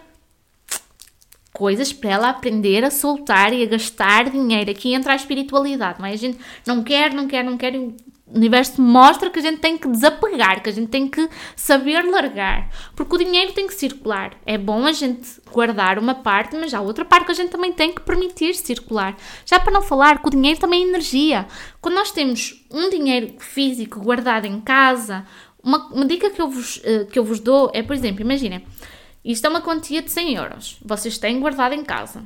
Coisas 1.52 1.92
para 1.92 2.10
ela 2.10 2.28
aprender 2.28 2.84
a 2.84 2.90
soltar 2.90 3.52
e 3.52 3.62
a 3.62 3.66
gastar 3.66 4.28
dinheiro. 4.28 4.70
Aqui 4.70 4.92
entra 4.92 5.12
a 5.12 5.16
espiritualidade, 5.16 6.00
mas 6.00 6.10
é? 6.10 6.14
a 6.14 6.18
gente 6.18 6.38
não 6.66 6.82
quer, 6.82 7.14
não 7.14 7.28
quer, 7.28 7.44
não 7.44 7.56
quer. 7.56 7.72
O 8.26 8.36
universo 8.36 8.82
mostra 8.82 9.30
que 9.30 9.38
a 9.38 9.42
gente 9.42 9.60
tem 9.60 9.78
que 9.78 9.86
desapegar, 9.86 10.60
que 10.60 10.68
a 10.68 10.72
gente 10.72 10.88
tem 10.88 11.06
que 11.08 11.28
saber 11.54 12.02
largar, 12.02 12.68
porque 12.96 13.14
o 13.14 13.18
dinheiro 13.18 13.52
tem 13.52 13.68
que 13.68 13.74
circular. 13.74 14.32
É 14.44 14.58
bom 14.58 14.84
a 14.84 14.90
gente 14.90 15.40
guardar 15.52 15.96
uma 15.96 16.12
parte, 16.12 16.56
mas 16.56 16.74
há 16.74 16.80
outra 16.80 17.04
parte 17.04 17.26
que 17.26 17.32
a 17.32 17.36
gente 17.36 17.50
também 17.50 17.72
tem 17.72 17.92
que 17.92 18.00
permitir 18.00 18.54
circular. 18.54 19.16
Já 19.44 19.60
para 19.60 19.72
não 19.72 19.80
falar 19.80 20.20
que 20.20 20.26
o 20.26 20.30
dinheiro 20.30 20.58
também 20.58 20.82
é 20.82 20.88
energia. 20.88 21.46
Quando 21.80 21.94
nós 21.94 22.10
temos 22.10 22.66
um 22.68 22.90
dinheiro 22.90 23.34
físico 23.38 24.00
guardado 24.00 24.44
em 24.44 24.60
casa, 24.60 25.24
uma, 25.62 25.86
uma 25.86 26.04
dica 26.04 26.28
que 26.28 26.42
eu, 26.42 26.48
vos, 26.48 26.78
uh, 26.78 27.06
que 27.06 27.18
eu 27.18 27.24
vos 27.24 27.38
dou 27.38 27.70
é, 27.72 27.80
por 27.80 27.94
exemplo, 27.94 28.22
imaginem, 28.22 28.66
isto 29.24 29.46
é 29.46 29.50
uma 29.50 29.60
quantia 29.60 30.02
de 30.02 30.10
100 30.10 30.34
euros, 30.34 30.76
vocês 30.84 31.16
têm 31.16 31.38
guardado 31.38 31.74
em 31.74 31.84
casa. 31.84 32.24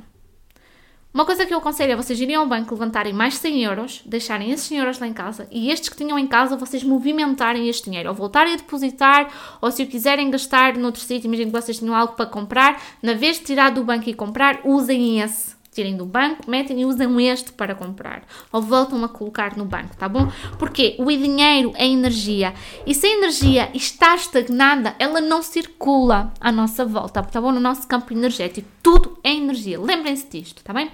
Uma 1.13 1.25
coisa 1.25 1.45
que 1.45 1.53
eu 1.53 1.57
aconselho 1.57 1.91
é 1.91 1.95
vocês 1.95 2.17
irem 2.21 2.35
ao 2.35 2.47
banco, 2.47 2.73
levantarem 2.73 3.11
mais 3.11 3.35
100 3.35 3.63
euros, 3.65 4.01
deixarem 4.05 4.49
esses 4.51 4.67
100 4.67 4.77
euros 4.77 4.99
lá 4.99 5.07
em 5.07 5.13
casa 5.13 5.45
e 5.51 5.69
estes 5.69 5.89
que 5.89 5.97
tinham 5.97 6.17
em 6.17 6.25
casa 6.25 6.55
vocês 6.55 6.85
movimentarem 6.85 7.67
este 7.67 7.89
dinheiro, 7.89 8.07
ou 8.07 8.15
voltarem 8.15 8.53
a 8.53 8.55
depositar, 8.57 9.29
ou 9.59 9.69
se 9.69 9.83
o 9.83 9.87
quiserem 9.87 10.31
gastar 10.31 10.77
noutro 10.77 11.01
sítio, 11.01 11.27
imaginem 11.27 11.51
que 11.51 11.61
vocês 11.61 11.79
tinham 11.79 11.93
algo 11.93 12.13
para 12.13 12.25
comprar, 12.25 12.81
na 13.03 13.13
vez 13.13 13.39
de 13.39 13.43
tirar 13.43 13.71
do 13.71 13.83
banco 13.83 14.09
e 14.09 14.13
comprar, 14.13 14.61
usem 14.63 15.19
esse. 15.19 15.60
Tirem 15.71 15.95
do 15.95 16.05
banco, 16.05 16.49
metem 16.49 16.81
e 16.81 16.85
usam 16.85 17.17
este 17.17 17.53
para 17.53 17.73
comprar. 17.73 18.23
Ou 18.51 18.61
voltam 18.61 19.03
a 19.05 19.07
colocar 19.07 19.55
no 19.55 19.63
banco, 19.63 19.95
tá 19.95 20.09
bom? 20.09 20.29
Porque 20.59 20.95
o 20.99 21.05
dinheiro 21.09 21.71
é 21.75 21.87
energia. 21.87 22.53
E 22.85 22.93
se 22.93 23.07
a 23.07 23.09
energia 23.09 23.71
está 23.73 24.13
estagnada, 24.13 24.93
ela 24.99 25.21
não 25.21 25.41
circula 25.41 26.33
à 26.41 26.51
nossa 26.51 26.85
volta, 26.85 27.23
tá 27.23 27.39
bom? 27.39 27.53
No 27.53 27.59
nosso 27.61 27.87
campo 27.87 28.11
energético. 28.11 28.67
Tudo 28.83 29.17
é 29.23 29.33
energia. 29.33 29.79
Lembrem-se 29.79 30.27
disto, 30.27 30.61
tá 30.61 30.73
bem? 30.73 30.91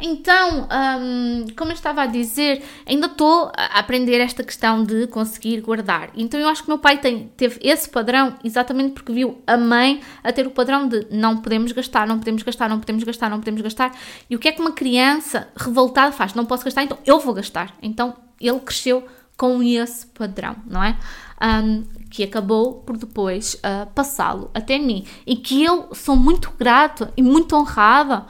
Então, 0.00 0.68
um, 0.70 1.46
como 1.56 1.72
eu 1.72 1.74
estava 1.74 2.02
a 2.02 2.06
dizer, 2.06 2.62
ainda 2.86 3.06
estou 3.06 3.50
a 3.56 3.78
aprender 3.78 4.20
esta 4.20 4.44
questão 4.44 4.84
de 4.84 5.08
conseguir 5.08 5.60
guardar. 5.60 6.10
Então, 6.14 6.38
eu 6.38 6.48
acho 6.48 6.62
que 6.62 6.68
meu 6.68 6.78
pai 6.78 6.98
tem, 6.98 7.30
teve 7.36 7.58
esse 7.60 7.88
padrão 7.88 8.34
exatamente 8.44 8.92
porque 8.92 9.12
viu 9.12 9.42
a 9.46 9.56
mãe 9.56 10.00
a 10.22 10.32
ter 10.32 10.46
o 10.46 10.50
padrão 10.50 10.86
de 10.86 11.06
não 11.10 11.38
podemos 11.38 11.72
gastar, 11.72 12.06
não 12.06 12.18
podemos 12.18 12.42
gastar, 12.44 12.68
não 12.68 12.78
podemos 12.78 13.02
gastar, 13.02 13.28
não 13.28 13.38
podemos 13.38 13.60
gastar. 13.60 13.92
E 14.30 14.36
o 14.36 14.38
que 14.38 14.48
é 14.48 14.52
que 14.52 14.60
uma 14.60 14.72
criança 14.72 15.48
revoltada 15.56 16.12
faz? 16.12 16.32
Não 16.32 16.46
posso 16.46 16.64
gastar, 16.64 16.84
então 16.84 16.98
eu 17.04 17.18
vou 17.18 17.34
gastar. 17.34 17.74
Então, 17.82 18.14
ele 18.40 18.60
cresceu 18.60 19.04
com 19.36 19.62
esse 19.62 20.06
padrão, 20.06 20.56
não 20.66 20.82
é? 20.82 20.96
Um, 21.40 21.84
que 22.10 22.24
acabou 22.24 22.74
por 22.82 22.96
depois 22.96 23.54
uh, 23.54 23.86
passá-lo 23.94 24.50
até 24.52 24.78
mim. 24.78 25.04
E 25.24 25.36
que 25.36 25.62
eu 25.62 25.88
sou 25.94 26.16
muito 26.16 26.52
grata 26.58 27.12
e 27.16 27.22
muito 27.22 27.54
honrada 27.54 28.26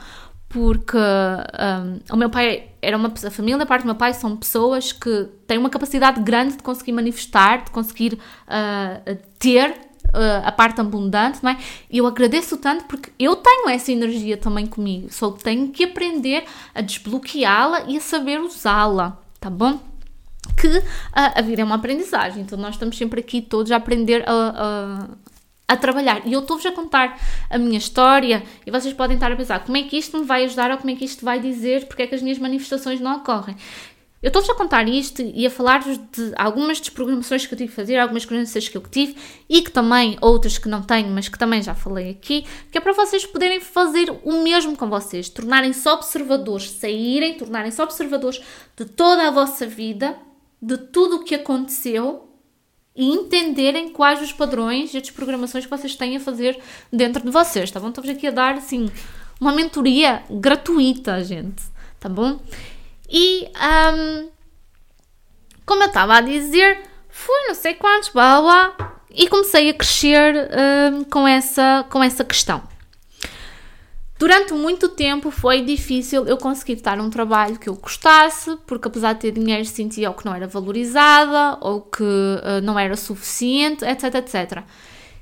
porque 0.48 0.96
um, 0.96 2.14
o 2.14 2.16
meu 2.16 2.30
pai 2.30 2.68
era 2.80 2.96
uma 2.96 3.08
a 3.08 3.30
família 3.30 3.58
da 3.58 3.66
parte 3.66 3.82
do 3.82 3.86
meu 3.86 3.94
pai 3.94 4.14
são 4.14 4.36
pessoas 4.36 4.92
que 4.92 5.28
têm 5.46 5.58
uma 5.58 5.68
capacidade 5.68 6.20
grande 6.22 6.56
de 6.56 6.62
conseguir 6.62 6.92
manifestar, 6.92 7.64
de 7.64 7.70
conseguir 7.70 8.14
uh, 8.14 9.18
ter 9.38 9.70
uh, 9.70 10.44
a 10.46 10.52
parte 10.52 10.80
abundante, 10.80 11.40
não 11.42 11.50
é? 11.50 11.58
E 11.90 11.98
eu 11.98 12.06
agradeço 12.06 12.56
tanto 12.56 12.84
porque 12.84 13.12
eu 13.18 13.36
tenho 13.36 13.68
essa 13.68 13.92
energia 13.92 14.36
também 14.38 14.66
comigo, 14.66 15.12
só 15.12 15.30
tenho 15.30 15.68
que 15.68 15.84
aprender 15.84 16.44
a 16.74 16.80
desbloqueá-la 16.80 17.82
e 17.86 17.98
a 17.98 18.00
saber 18.00 18.40
usá-la, 18.40 19.18
tá 19.38 19.50
bom? 19.50 19.78
Que 20.56 20.78
uh, 20.78 20.82
a 21.12 21.42
vida 21.42 21.60
é 21.60 21.64
uma 21.64 21.74
aprendizagem, 21.74 22.42
então 22.42 22.58
nós 22.58 22.74
estamos 22.74 22.96
sempre 22.96 23.20
aqui 23.20 23.42
todos 23.42 23.70
a 23.70 23.76
aprender 23.76 24.24
a, 24.26 25.08
a 25.68 25.76
trabalhar. 25.76 26.26
E 26.26 26.32
eu 26.32 26.40
estou-vos 26.40 26.64
a 26.64 26.72
contar 26.72 27.20
a 27.50 27.58
minha 27.58 27.76
história 27.76 28.42
e 28.66 28.70
vocês 28.70 28.94
podem 28.94 29.16
estar 29.16 29.30
a 29.30 29.36
pensar 29.36 29.62
como 29.64 29.76
é 29.76 29.82
que 29.82 29.98
isto 29.98 30.18
me 30.18 30.24
vai 30.24 30.44
ajudar 30.44 30.70
ou 30.70 30.78
como 30.78 30.90
é 30.90 30.96
que 30.96 31.04
isto 31.04 31.24
vai 31.24 31.38
dizer 31.38 31.86
porque 31.86 32.02
é 32.02 32.06
que 32.06 32.14
as 32.14 32.22
minhas 32.22 32.38
manifestações 32.38 32.98
não 32.98 33.18
ocorrem. 33.18 33.54
Eu 34.20 34.28
estou-vos 34.28 34.50
a 34.50 34.54
contar 34.54 34.88
isto 34.88 35.22
e 35.22 35.46
a 35.46 35.50
falar-vos 35.50 35.96
de 35.96 36.32
algumas 36.34 36.80
desprogramações 36.80 37.46
que 37.46 37.54
eu 37.54 37.58
tive 37.58 37.70
que 37.70 37.76
fazer, 37.76 37.98
algumas 37.98 38.24
crenças 38.24 38.68
que 38.68 38.76
eu 38.76 38.82
tive 38.82 39.14
e 39.48 39.62
que 39.62 39.70
também, 39.70 40.16
outras 40.20 40.58
que 40.58 40.68
não 40.68 40.82
tenho, 40.82 41.08
mas 41.10 41.28
que 41.28 41.38
também 41.38 41.62
já 41.62 41.72
falei 41.72 42.10
aqui, 42.10 42.44
que 42.72 42.78
é 42.78 42.80
para 42.80 42.92
vocês 42.92 43.24
poderem 43.24 43.60
fazer 43.60 44.10
o 44.24 44.42
mesmo 44.42 44.76
com 44.76 44.88
vocês, 44.88 45.28
tornarem-se 45.28 45.88
observadores, 45.88 46.68
saírem, 46.70 47.34
tornarem-se 47.34 47.80
observadores 47.80 48.40
de 48.76 48.86
toda 48.86 49.28
a 49.28 49.30
vossa 49.30 49.68
vida, 49.68 50.16
de 50.60 50.76
tudo 50.78 51.16
o 51.16 51.24
que 51.24 51.36
aconteceu 51.36 52.27
e 52.98 53.06
entenderem 53.06 53.90
quais 53.90 54.20
os 54.20 54.32
padrões 54.32 54.92
e 54.92 54.98
as 54.98 55.08
programações 55.08 55.64
que 55.64 55.70
vocês 55.70 55.94
têm 55.94 56.16
a 56.16 56.20
fazer 56.20 56.58
dentro 56.92 57.22
de 57.22 57.30
vocês, 57.30 57.70
tá 57.70 57.78
bom? 57.78 57.90
Estamos 57.90 58.10
aqui 58.10 58.26
a 58.26 58.32
dar, 58.32 58.56
assim, 58.56 58.90
uma 59.40 59.52
mentoria 59.52 60.24
gratuita, 60.28 61.22
gente, 61.22 61.62
tá 62.00 62.08
bom? 62.08 62.40
E, 63.08 63.48
um, 63.94 64.28
como 65.64 65.84
eu 65.84 65.86
estava 65.86 66.16
a 66.16 66.20
dizer, 66.20 66.82
fui 67.08 67.46
não 67.46 67.54
sei 67.54 67.74
quantos, 67.74 68.08
blá 68.08 68.40
blá, 68.40 69.00
e 69.14 69.28
comecei 69.28 69.70
a 69.70 69.74
crescer 69.74 70.50
um, 70.92 71.04
com, 71.04 71.26
essa, 71.26 71.86
com 71.88 72.02
essa 72.02 72.24
questão. 72.24 72.60
Durante 74.18 74.52
muito 74.52 74.88
tempo 74.88 75.30
foi 75.30 75.62
difícil 75.62 76.26
eu 76.26 76.36
conseguir 76.36 76.72
estar 76.72 76.98
um 76.98 77.08
trabalho 77.08 77.56
que 77.56 77.68
eu 77.68 77.76
gostasse, 77.76 78.58
porque 78.66 78.88
apesar 78.88 79.12
de 79.12 79.20
ter 79.20 79.30
dinheiro 79.30 79.64
sentia 79.64 80.08
ou 80.08 80.16
que 80.16 80.26
não 80.26 80.34
era 80.34 80.48
valorizada, 80.48 81.56
ou 81.60 81.82
que 81.82 82.02
uh, 82.02 82.60
não 82.60 82.76
era 82.76 82.96
suficiente, 82.96 83.84
etc, 83.84 84.16
etc. 84.16 84.64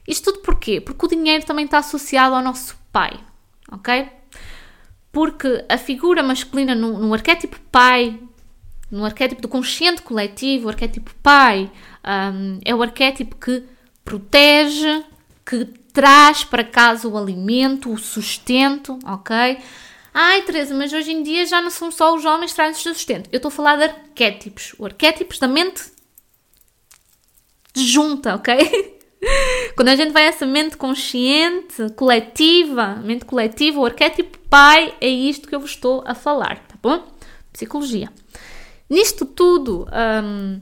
Isto 0.09 0.33
tudo 0.33 0.43
porquê? 0.43 0.81
Porque 0.81 1.05
o 1.05 1.09
dinheiro 1.09 1.45
também 1.45 1.67
está 1.67 1.79
associado 1.79 2.35
ao 2.35 2.43
nosso 2.43 2.75
pai, 2.91 3.21
ok? 3.71 4.09
Porque 5.13 5.63
a 5.69 5.77
figura 5.77 6.23
masculina 6.23 6.75
no, 6.75 6.99
no 6.99 7.13
arquétipo 7.13 7.61
pai, 7.71 8.19
no 8.91 9.05
arquétipo 9.05 9.43
do 9.43 9.49
consciente 9.49 10.01
coletivo, 10.01 10.67
o 10.67 10.69
arquétipo 10.71 11.15
pai, 11.23 11.71
um, 12.33 12.61
é 12.65 12.75
o 12.75 12.83
arquétipo 12.83 13.37
que 13.37 13.63
protege, 14.03 15.05
que 15.45 15.67
traz 15.97 16.45
para 16.45 16.63
casa 16.63 17.09
o 17.09 17.17
alimento, 17.17 17.91
o 17.91 17.97
sustento, 17.97 18.99
ok? 19.03 19.57
Ai, 20.13 20.43
Teresa, 20.43 20.75
mas 20.75 20.93
hoje 20.93 21.11
em 21.11 21.23
dia 21.23 21.47
já 21.47 21.63
não 21.63 21.71
são 21.71 21.91
só 21.91 22.15
os 22.15 22.23
homens 22.27 22.51
que 22.51 22.57
trazem 22.57 22.79
o 22.79 22.95
sustento. 22.95 23.31
Eu 23.33 23.39
estou 23.39 23.49
a 23.49 23.53
falar 23.53 23.77
de 23.77 23.85
arquétipos. 23.85 24.75
O 24.79 24.85
arquétipos 24.85 25.39
da 25.39 25.49
mente 25.49 25.83
junta, 27.75 28.35
ok? 28.35 28.99
Quando 29.75 29.89
a 29.89 29.97
gente 29.97 30.13
vai 30.13 30.27
a 30.27 30.29
essa 30.29 30.45
mente 30.45 30.77
consciente, 30.77 31.89
coletiva, 31.97 32.97
mente 32.97 33.25
coletiva, 33.25 33.81
o 33.81 33.87
arquétipo 33.87 34.37
pai 34.51 34.95
é 35.01 35.09
isto 35.09 35.49
que 35.49 35.55
eu 35.55 35.61
vos 35.61 35.71
estou 35.71 36.05
a 36.07 36.15
falar, 36.15 36.59
tá 36.69 36.75
bom? 36.83 37.07
Psicologia. 37.55 38.13
Nisto 38.91 39.25
tudo, 39.25 39.89
um, 40.23 40.61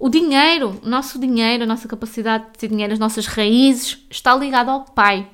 o 0.00 0.08
dinheiro, 0.08 0.80
nosso 0.82 1.18
dinheiro, 1.18 1.64
a 1.64 1.66
nossa 1.66 1.86
capacidade 1.86 2.46
de 2.46 2.58
ter 2.58 2.68
dinheiro, 2.68 2.94
as 2.94 2.98
nossas 2.98 3.26
raízes, 3.26 3.98
está 4.08 4.34
ligado 4.34 4.70
ao 4.70 4.86
pai. 4.86 5.28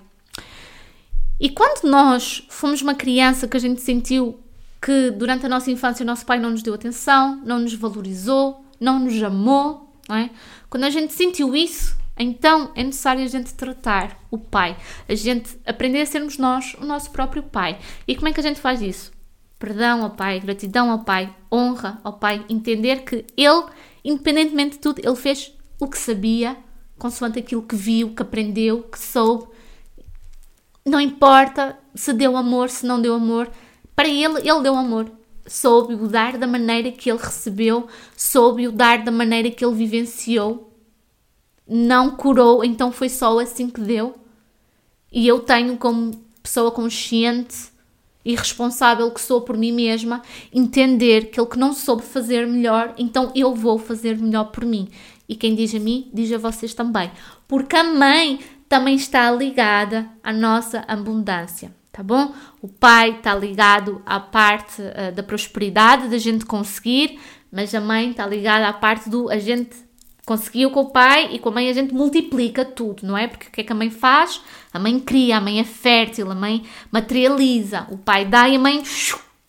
E 1.39 1.49
quando 1.49 1.89
nós 1.89 2.45
fomos 2.51 2.83
uma 2.83 2.95
criança 2.95 3.47
que 3.47 3.57
a 3.57 3.61
gente 3.61 3.81
sentiu 3.81 4.41
que 4.83 5.13
durante 5.13 5.47
a 5.47 5.49
nossa 5.49 5.71
infância 5.71 6.03
o 6.03 6.07
nosso 6.07 6.27
pai 6.27 6.41
não 6.41 6.51
nos 6.51 6.63
deu 6.63 6.75
atenção, 6.75 7.41
não 7.45 7.61
nos 7.61 7.75
valorizou, 7.75 8.65
não 8.81 8.99
nos 8.99 9.23
amou, 9.23 10.01
não 10.09 10.17
é? 10.17 10.31
Quando 10.69 10.83
a 10.83 10.91
gente 10.91 11.13
sentiu 11.13 11.55
isso, 11.55 11.97
Então 12.19 12.71
é 12.75 12.83
necessário 12.83 13.23
a 13.23 13.27
gente 13.27 13.53
tratar 13.53 14.19
o 14.31 14.39
pai, 14.39 14.77
a 15.09 15.15
gente 15.15 15.59
aprender 15.67 16.01
a 16.01 16.07
sermos 16.07 16.39
nós 16.39 16.75
o 16.81 16.85
nosso 16.85 17.11
próprio 17.11 17.43
pai. 17.43 17.79
E 18.09 18.17
como 18.17 18.29
é 18.29 18.33
que 18.33 18.41
a 18.41 18.43
gente 18.43 18.61
faz 18.61 18.81
isso? 18.81 19.13
Perdão 19.59 20.03
ao 20.03 20.11
pai, 20.11 20.41
gratidão 20.41 20.91
ao 20.91 21.01
pai, 21.01 21.35
honra 21.53 22.01
ao 22.03 22.15
pai, 22.15 22.45
entender 22.49 23.05
que 23.05 23.25
ele, 23.37 23.65
independentemente 24.07 24.77
de 24.77 24.79
tudo, 24.79 25.01
ele 25.01 25.17
fez 25.17 25.53
o 25.81 25.89
que 25.89 25.99
sabia, 25.99 26.57
consoante 26.97 27.39
aquilo 27.41 27.63
que 27.63 27.75
viu, 27.75 28.15
que 28.15 28.23
aprendeu, 28.23 28.85
que 28.85 28.99
soube. 28.99 29.49
Não 30.85 31.01
importa 31.01 31.77
se 31.95 32.13
deu 32.13 32.37
amor, 32.37 32.71
se 32.71 32.87
não 32.87 33.01
deu 33.03 33.15
amor, 33.15 33.51
para 33.95 34.09
ele, 34.09 34.39
ele 34.39 34.63
deu 34.63 34.77
amor. 34.77 35.11
Soube 35.47 35.95
o 35.95 36.09
dar 36.09 36.39
da 36.39 36.47
maneira 36.47 36.91
que 36.93 37.11
ele 37.11 37.19
recebeu, 37.19 37.89
soube 38.17 38.69
o 38.69 38.73
dar 38.73 39.03
da 39.03 39.11
maneira 39.11 39.51
que 39.51 39.65
ele 39.65 39.75
vivenciou. 39.75 40.73
Não 41.67 42.13
curou, 42.17 42.65
então 42.65 42.93
foi 42.93 43.09
só 43.09 43.39
assim 43.41 43.69
que 43.69 43.81
deu. 43.81 44.15
E 45.11 45.27
eu 45.27 45.41
tenho, 45.41 45.77
como 45.77 46.13
pessoa 46.43 46.71
consciente 46.71 47.73
e 48.27 48.35
responsável 48.35 49.09
que 49.13 49.21
sou 49.21 49.41
por 49.41 49.57
mim 49.57 49.71
mesma, 49.71 50.21
entender 50.53 51.31
que 51.31 51.39
ele 51.39 51.49
que 51.49 51.57
não 51.57 51.73
soube 51.73 52.03
fazer 52.03 52.45
melhor, 52.45 52.93
então 52.99 53.31
eu 53.37 53.55
vou 53.55 53.79
fazer 53.79 54.19
melhor 54.19 54.47
por 54.47 54.65
mim. 54.65 54.89
E 55.29 55.37
quem 55.37 55.55
diz 55.55 55.73
a 55.73 55.79
mim, 55.79 56.11
diz 56.13 56.33
a 56.33 56.39
vocês 56.39 56.75
também. 56.75 57.09
Porque 57.47 57.77
a 57.77 57.85
mãe 57.85 58.41
também 58.69 58.97
está 58.97 59.31
ligada 59.31 60.11
à 60.25 60.33
nossa 60.33 60.85
abundância 60.89 61.73
tá 61.93 62.03
bom? 62.03 62.35
O 62.61 62.69
pai 62.69 63.13
está 63.13 63.35
ligado 63.35 64.03
à 64.05 64.21
parte 64.21 64.83
uh, 64.83 65.15
da 65.15 65.23
prosperidade, 65.23 66.09
da 66.09 66.19
gente 66.19 66.45
conseguir, 66.45 67.19
mas 67.51 67.75
a 67.75 67.81
mãe 67.81 68.11
está 68.11 68.27
ligada 68.27 68.69
à 68.69 68.73
parte 68.75 69.09
do 69.09 69.31
a 69.31 69.39
gente 69.39 69.75
conseguiu 70.27 70.73
com 70.73 70.81
o 70.81 70.91
pai 70.91 71.29
e 71.33 71.39
com 71.39 71.51
a 71.51 71.53
mãe 71.53 71.71
a 71.71 71.73
gente 71.73 71.95
multiplica 71.95 72.65
tudo, 72.65 73.07
não 73.07 73.17
é? 73.17 73.29
Porque 73.29 73.47
o 73.47 73.51
que 73.53 73.61
é 73.61 73.65
que 73.65 73.73
a 73.73 73.77
mãe 73.77 73.89
faz? 73.91 74.43
A 74.73 74.79
mãe 74.79 74.99
cria, 74.99 75.37
a 75.37 75.41
mãe 75.41 75.61
é 75.61 75.65
fértil, 75.65 76.31
a 76.33 76.35
mãe 76.35 76.67
materializa, 76.91 77.87
o 77.93 77.97
pai 77.97 78.25
dá 78.25 78.49
e 78.49 78.57
a 78.57 78.59
mãe, 78.59 78.83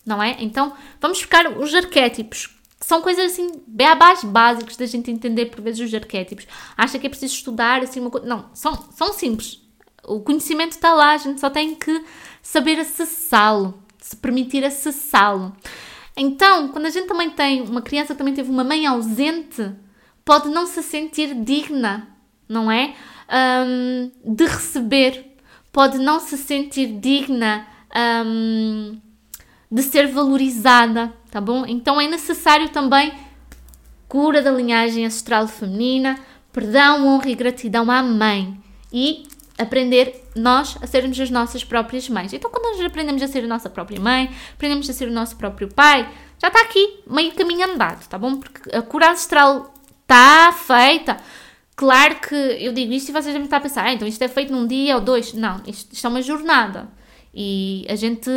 não 0.06 0.22
é? 0.22 0.38
Então 0.40 0.72
vamos 1.02 1.20
ficar 1.20 1.52
os 1.58 1.74
arquétipos. 1.74 2.56
São 2.80 3.02
coisas 3.02 3.32
assim, 3.32 3.60
beabás 3.66 4.24
básicos 4.24 4.78
da 4.78 4.86
gente 4.86 5.10
entender 5.10 5.48
por 5.48 5.62
vezes 5.62 5.80
os 5.80 5.94
arquétipos. 5.94 6.46
Acha 6.78 7.00
que 7.00 7.08
é 7.08 7.10
preciso 7.10 7.34
estudar 7.34 7.82
assim 7.82 8.00
uma 8.00 8.12
coisa. 8.12 8.28
Não, 8.28 8.46
são, 8.54 8.76
são 8.92 9.12
simples. 9.14 9.60
O 10.06 10.20
conhecimento 10.20 10.74
está 10.74 10.94
lá, 10.94 11.14
a 11.14 11.18
gente 11.18 11.42
só 11.42 11.50
tem 11.50 11.74
que 11.74 12.06
saber 12.42 12.80
acessá-lo, 12.80 13.82
se 14.00 14.16
permitir 14.16 14.64
acessá-lo. 14.64 15.56
Então, 16.16 16.68
quando 16.68 16.86
a 16.86 16.90
gente 16.92 17.08
também 17.08 17.32
tem 17.32 17.64
uma 17.64 17.82
criança 17.82 18.14
que 18.14 18.20
também 18.20 18.36
teve 18.36 18.50
uma 18.50 18.64
mãe 18.64 18.86
ausente, 18.86 19.76
pode 20.28 20.50
não 20.50 20.68
se 20.68 20.84
sentir 20.84 21.34
digna, 21.34 22.06
não 22.50 22.70
é? 22.70 22.94
Um, 23.66 24.12
de 24.26 24.44
receber, 24.44 25.38
pode 25.72 25.98
não 25.98 26.20
se 26.20 26.38
sentir 26.38 27.00
digna 27.00 27.66
um, 28.26 29.00
de 29.72 29.82
ser 29.84 30.08
valorizada, 30.08 31.14
tá 31.32 31.40
bom? 31.40 31.66
Então 31.66 32.00
é 32.00 32.10
necessário 32.10 32.68
também 32.68 33.14
cura 34.10 34.42
da 34.42 34.52
linhagem 34.52 35.06
ancestral 35.06 35.48
feminina, 35.48 36.20
perdão, 36.52 37.08
honra 37.08 37.30
e 37.30 37.36
gratidão 37.36 37.90
à 37.90 38.04
mãe 38.04 38.62
e 38.92 39.26
aprender 39.58 40.26
nós 40.36 40.78
a 40.82 40.88
sermos 40.88 41.18
as 41.22 41.30
nossas 41.30 41.64
próprias 41.64 42.10
mães. 42.10 42.34
Então, 42.34 42.52
quando 42.52 42.66
nós 42.76 42.86
aprendemos 42.86 43.22
a 43.24 43.30
ser 43.30 43.46
a 43.46 43.48
nossa 43.48 43.70
própria 43.70 44.00
mãe, 44.00 44.30
aprendemos 44.54 44.90
a 44.90 44.94
ser 44.94 45.08
o 45.08 45.12
nosso 45.12 45.38
próprio 45.38 45.70
pai, 45.70 46.08
já 46.38 46.50
está 46.50 46.62
aqui 46.62 47.00
meio 47.10 47.34
caminho 47.34 47.66
andado, 47.66 48.06
tá 48.10 48.18
bom? 48.18 48.36
Porque 48.36 48.76
a 48.76 48.82
cura 48.82 49.12
ancestral 49.12 49.74
está 50.08 50.54
feita. 50.54 51.18
Claro 51.76 52.16
que 52.16 52.34
eu 52.34 52.72
digo 52.72 52.94
isto 52.94 53.10
e 53.10 53.12
vocês 53.12 53.26
devem 53.26 53.44
estar 53.44 53.58
a 53.58 53.62
pensar, 53.62 53.86
ah, 53.86 53.94
então 53.94 54.08
isto 54.08 54.22
é 54.24 54.28
feito 54.28 54.52
num 54.52 54.66
dia 54.66 54.96
ou 54.96 55.02
dois. 55.02 55.34
Não, 55.34 55.62
isto, 55.68 55.94
isto 55.94 56.08
é 56.08 56.10
uma 56.10 56.22
jornada. 56.22 56.90
E 57.34 57.86
a 57.88 57.96
gente 57.96 58.30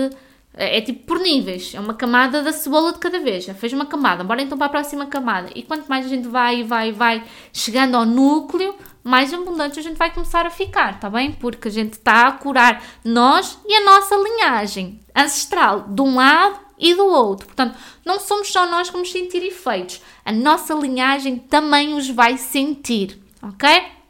é, 0.53 0.79
é 0.79 0.81
tipo 0.83 1.07
por 1.07 1.21
níveis, 1.21 1.73
é 1.75 1.81
uma 1.81 1.95
camada 1.95 2.43
da 2.43 2.53
cebola 2.53 2.93
de 2.93 2.99
cada 2.99 3.19
vez. 3.21 3.45
Já 3.45 3.55
fez 3.55 3.73
uma 3.73 3.87
camada, 3.87 4.25
bora 4.25 4.43
então 4.43 4.59
para 4.59 4.67
a 4.67 4.71
próxima 4.71 5.07
camada. 5.07 5.49
E 5.55 5.63
quanto 5.63 5.89
mais 5.89 6.05
a 6.05 6.09
gente 6.09 6.29
vai, 6.29 6.63
vai, 6.65 6.93
vai 6.93 7.25
chegando 7.53 7.95
ao 7.95 8.05
núcleo, 8.05 8.75
mais 9.03 9.33
abundante 9.33 9.79
a 9.79 9.83
gente 9.83 9.97
vai 9.97 10.13
começar 10.13 10.45
a 10.45 10.51
ficar, 10.51 11.01
tá 11.01 11.09
bem? 11.09 11.33
Porque 11.33 11.69
a 11.69 11.71
gente 11.71 11.95
está 11.95 12.27
a 12.27 12.33
curar 12.33 12.83
nós 13.03 13.59
e 13.65 13.75
a 13.75 13.85
nossa 13.85 14.17
linhagem 14.17 15.01
ancestral 15.17 15.87
de 15.89 16.03
um 16.03 16.17
lado 16.17 16.70
e 16.81 16.95
do 16.95 17.07
outro. 17.07 17.47
Portanto, 17.47 17.77
não 18.05 18.19
somos 18.19 18.51
só 18.51 18.67
nós 18.67 18.89
que 18.89 18.95
vamos 18.95 19.13
sentir 19.13 19.43
efeitos, 19.45 20.01
a 20.25 20.33
nossa 20.33 20.75
linhagem 20.75 21.37
também 21.39 21.95
os 21.95 22.09
vai 22.09 22.39
sentir, 22.39 23.21
ok? 23.43 24.01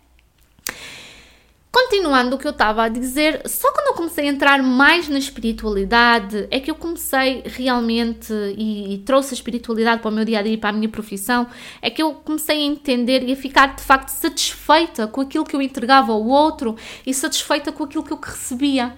Continuando 1.72 2.34
o 2.34 2.38
que 2.38 2.48
eu 2.48 2.50
estava 2.50 2.82
a 2.82 2.88
dizer, 2.88 3.48
só 3.48 3.72
quando 3.72 3.88
eu 3.88 3.94
comecei 3.94 4.26
a 4.26 4.32
entrar 4.32 4.60
mais 4.60 5.08
na 5.08 5.18
espiritualidade 5.18 6.48
é 6.50 6.58
que 6.58 6.68
eu 6.68 6.74
comecei 6.74 7.44
realmente 7.46 8.32
e, 8.56 8.94
e, 8.94 8.98
trouxe 8.98 9.32
a 9.32 9.36
espiritualidade 9.36 10.02
para 10.02 10.10
o 10.10 10.12
meu 10.12 10.24
dia 10.24 10.40
a 10.40 10.42
dia 10.42 10.54
e 10.54 10.56
para 10.56 10.70
a 10.70 10.72
minha 10.72 10.88
profissão, 10.88 11.46
é 11.80 11.88
que 11.88 12.02
eu 12.02 12.12
comecei 12.12 12.56
a 12.56 12.66
entender 12.66 13.22
e 13.22 13.32
a 13.32 13.36
ficar 13.36 13.76
de 13.76 13.82
facto 13.84 14.08
satisfeita 14.08 15.06
com 15.06 15.20
aquilo 15.20 15.44
que 15.44 15.54
eu 15.54 15.62
entregava 15.62 16.10
ao 16.10 16.26
outro 16.26 16.74
e 17.06 17.14
satisfeita 17.14 17.70
com 17.70 17.84
aquilo 17.84 18.02
que 18.02 18.12
eu 18.12 18.18
recebia. 18.20 18.96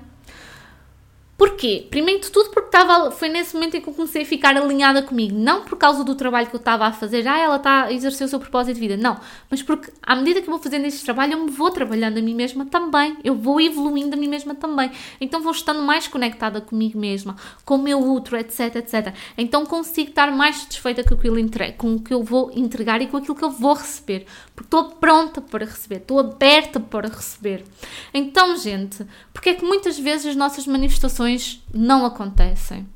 Porquê? 1.36 1.86
Primeiro 1.90 2.20
de 2.20 2.30
tudo 2.30 2.50
porque 2.50 2.68
estava, 2.68 3.10
foi 3.10 3.28
nesse 3.28 3.54
momento 3.54 3.76
em 3.76 3.80
que 3.80 3.88
eu 3.88 3.92
comecei 3.92 4.22
a 4.22 4.24
ficar 4.24 4.56
alinhada 4.56 5.02
comigo. 5.02 5.36
Não 5.36 5.62
por 5.62 5.76
causa 5.76 6.04
do 6.04 6.14
trabalho 6.14 6.46
que 6.46 6.54
eu 6.54 6.60
estava 6.60 6.86
a 6.86 6.92
fazer, 6.92 7.26
ah, 7.26 7.38
ela 7.38 7.56
está 7.56 7.84
a 7.84 7.92
exercer 7.92 8.26
o 8.26 8.30
seu 8.30 8.38
propósito 8.38 8.74
de 8.74 8.80
vida. 8.80 8.96
Não, 8.96 9.18
mas 9.50 9.62
porque 9.62 9.92
à 10.02 10.14
medida 10.14 10.40
que 10.40 10.48
eu 10.48 10.52
vou 10.52 10.62
fazendo 10.62 10.84
este 10.84 11.04
trabalho, 11.04 11.32
eu 11.32 11.44
me 11.44 11.50
vou 11.50 11.70
trabalhando 11.70 12.18
a 12.18 12.22
mim 12.22 12.34
mesma 12.34 12.66
também. 12.66 13.16
Eu 13.24 13.34
vou 13.34 13.60
evoluindo 13.60 14.14
a 14.14 14.18
mim 14.18 14.28
mesma 14.28 14.54
também. 14.54 14.90
Então 15.20 15.42
vou 15.42 15.52
estando 15.52 15.82
mais 15.82 16.06
conectada 16.06 16.60
comigo 16.60 16.98
mesma, 16.98 17.34
com 17.64 17.74
o 17.74 17.82
meu 17.82 17.98
outro, 17.98 18.36
etc, 18.36 18.76
etc. 18.76 19.14
Então 19.36 19.66
consigo 19.66 20.10
estar 20.10 20.30
mais 20.30 20.56
satisfeita 20.56 21.02
com 21.02 21.14
aquilo 21.14 21.32
com 21.76 21.94
o 21.94 22.00
que 22.00 22.14
eu 22.14 22.22
vou 22.22 22.52
entregar 22.54 23.00
e 23.02 23.06
com 23.06 23.16
aquilo 23.16 23.34
que 23.34 23.44
eu 23.44 23.50
vou 23.50 23.74
receber. 23.74 24.26
Porque 24.54 24.66
estou 24.66 24.90
pronta 24.96 25.40
para 25.40 25.64
receber, 25.64 25.96
estou 25.96 26.18
aberta 26.18 26.78
para 26.78 27.08
receber. 27.08 27.64
Então, 28.12 28.56
gente, 28.56 29.06
porque 29.32 29.50
é 29.50 29.54
que 29.54 29.64
muitas 29.64 29.98
vezes 29.98 30.26
as 30.26 30.36
nossas 30.36 30.66
manifestações 30.66 31.62
não 31.72 32.04
acontecem. 32.04 32.86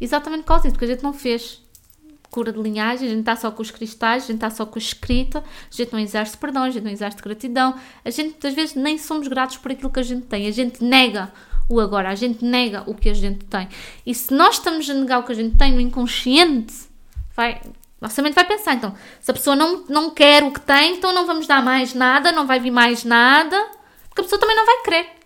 Exatamente 0.00 0.42
por 0.42 0.48
causa 0.48 0.62
disso, 0.62 0.72
porque 0.72 0.86
a 0.86 0.88
gente 0.88 1.02
não 1.02 1.12
fez 1.12 1.62
cura 2.32 2.50
de 2.50 2.58
linhagem, 2.58 3.06
a 3.06 3.10
gente 3.10 3.20
está 3.20 3.36
só 3.36 3.50
com 3.50 3.60
os 3.60 3.70
cristais, 3.70 4.24
a 4.24 4.26
gente 4.28 4.36
está 4.36 4.48
só 4.48 4.64
com 4.64 4.78
a 4.78 4.82
escrita, 4.82 5.40
a 5.40 5.74
gente 5.74 5.92
não 5.92 6.00
exerce 6.00 6.34
perdão, 6.36 6.62
a 6.62 6.70
gente 6.70 6.82
não 6.82 6.90
exerce 6.90 7.18
gratidão, 7.18 7.74
a 8.02 8.10
gente 8.10 8.30
muitas 8.30 8.54
vezes 8.54 8.74
nem 8.74 8.96
somos 8.96 9.28
gratos 9.28 9.58
por 9.58 9.70
aquilo 9.70 9.90
que 9.90 10.00
a 10.00 10.02
gente 10.02 10.26
tem, 10.26 10.46
a 10.46 10.50
gente 10.50 10.82
nega 10.82 11.30
o 11.68 11.78
agora, 11.78 12.08
a 12.08 12.14
gente 12.14 12.42
nega 12.42 12.84
o 12.86 12.94
que 12.94 13.10
a 13.10 13.14
gente 13.14 13.44
tem. 13.44 13.68
E 14.06 14.14
se 14.14 14.32
nós 14.32 14.54
estamos 14.54 14.88
a 14.88 14.94
negar 14.94 15.20
o 15.20 15.24
que 15.24 15.32
a 15.32 15.34
gente 15.34 15.56
tem 15.56 15.72
no 15.72 15.80
inconsciente, 15.80 16.74
vai, 17.36 17.60
nossa 18.02 18.20
mente 18.20 18.34
vai 18.34 18.44
pensar, 18.44 18.74
então, 18.74 18.94
se 19.20 19.30
a 19.30 19.34
pessoa 19.34 19.54
não, 19.54 19.84
não 19.88 20.10
quer 20.10 20.42
o 20.42 20.50
que 20.50 20.60
tem, 20.60 20.96
então 20.96 21.14
não 21.14 21.24
vamos 21.24 21.46
dar 21.46 21.62
mais 21.62 21.94
nada, 21.94 22.32
não 22.32 22.46
vai 22.46 22.58
vir 22.58 22.72
mais 22.72 23.04
nada, 23.04 23.56
porque 24.08 24.20
a 24.20 24.24
pessoa 24.24 24.40
também 24.40 24.56
não 24.56 24.66
vai 24.66 24.82
querer. 24.82 25.22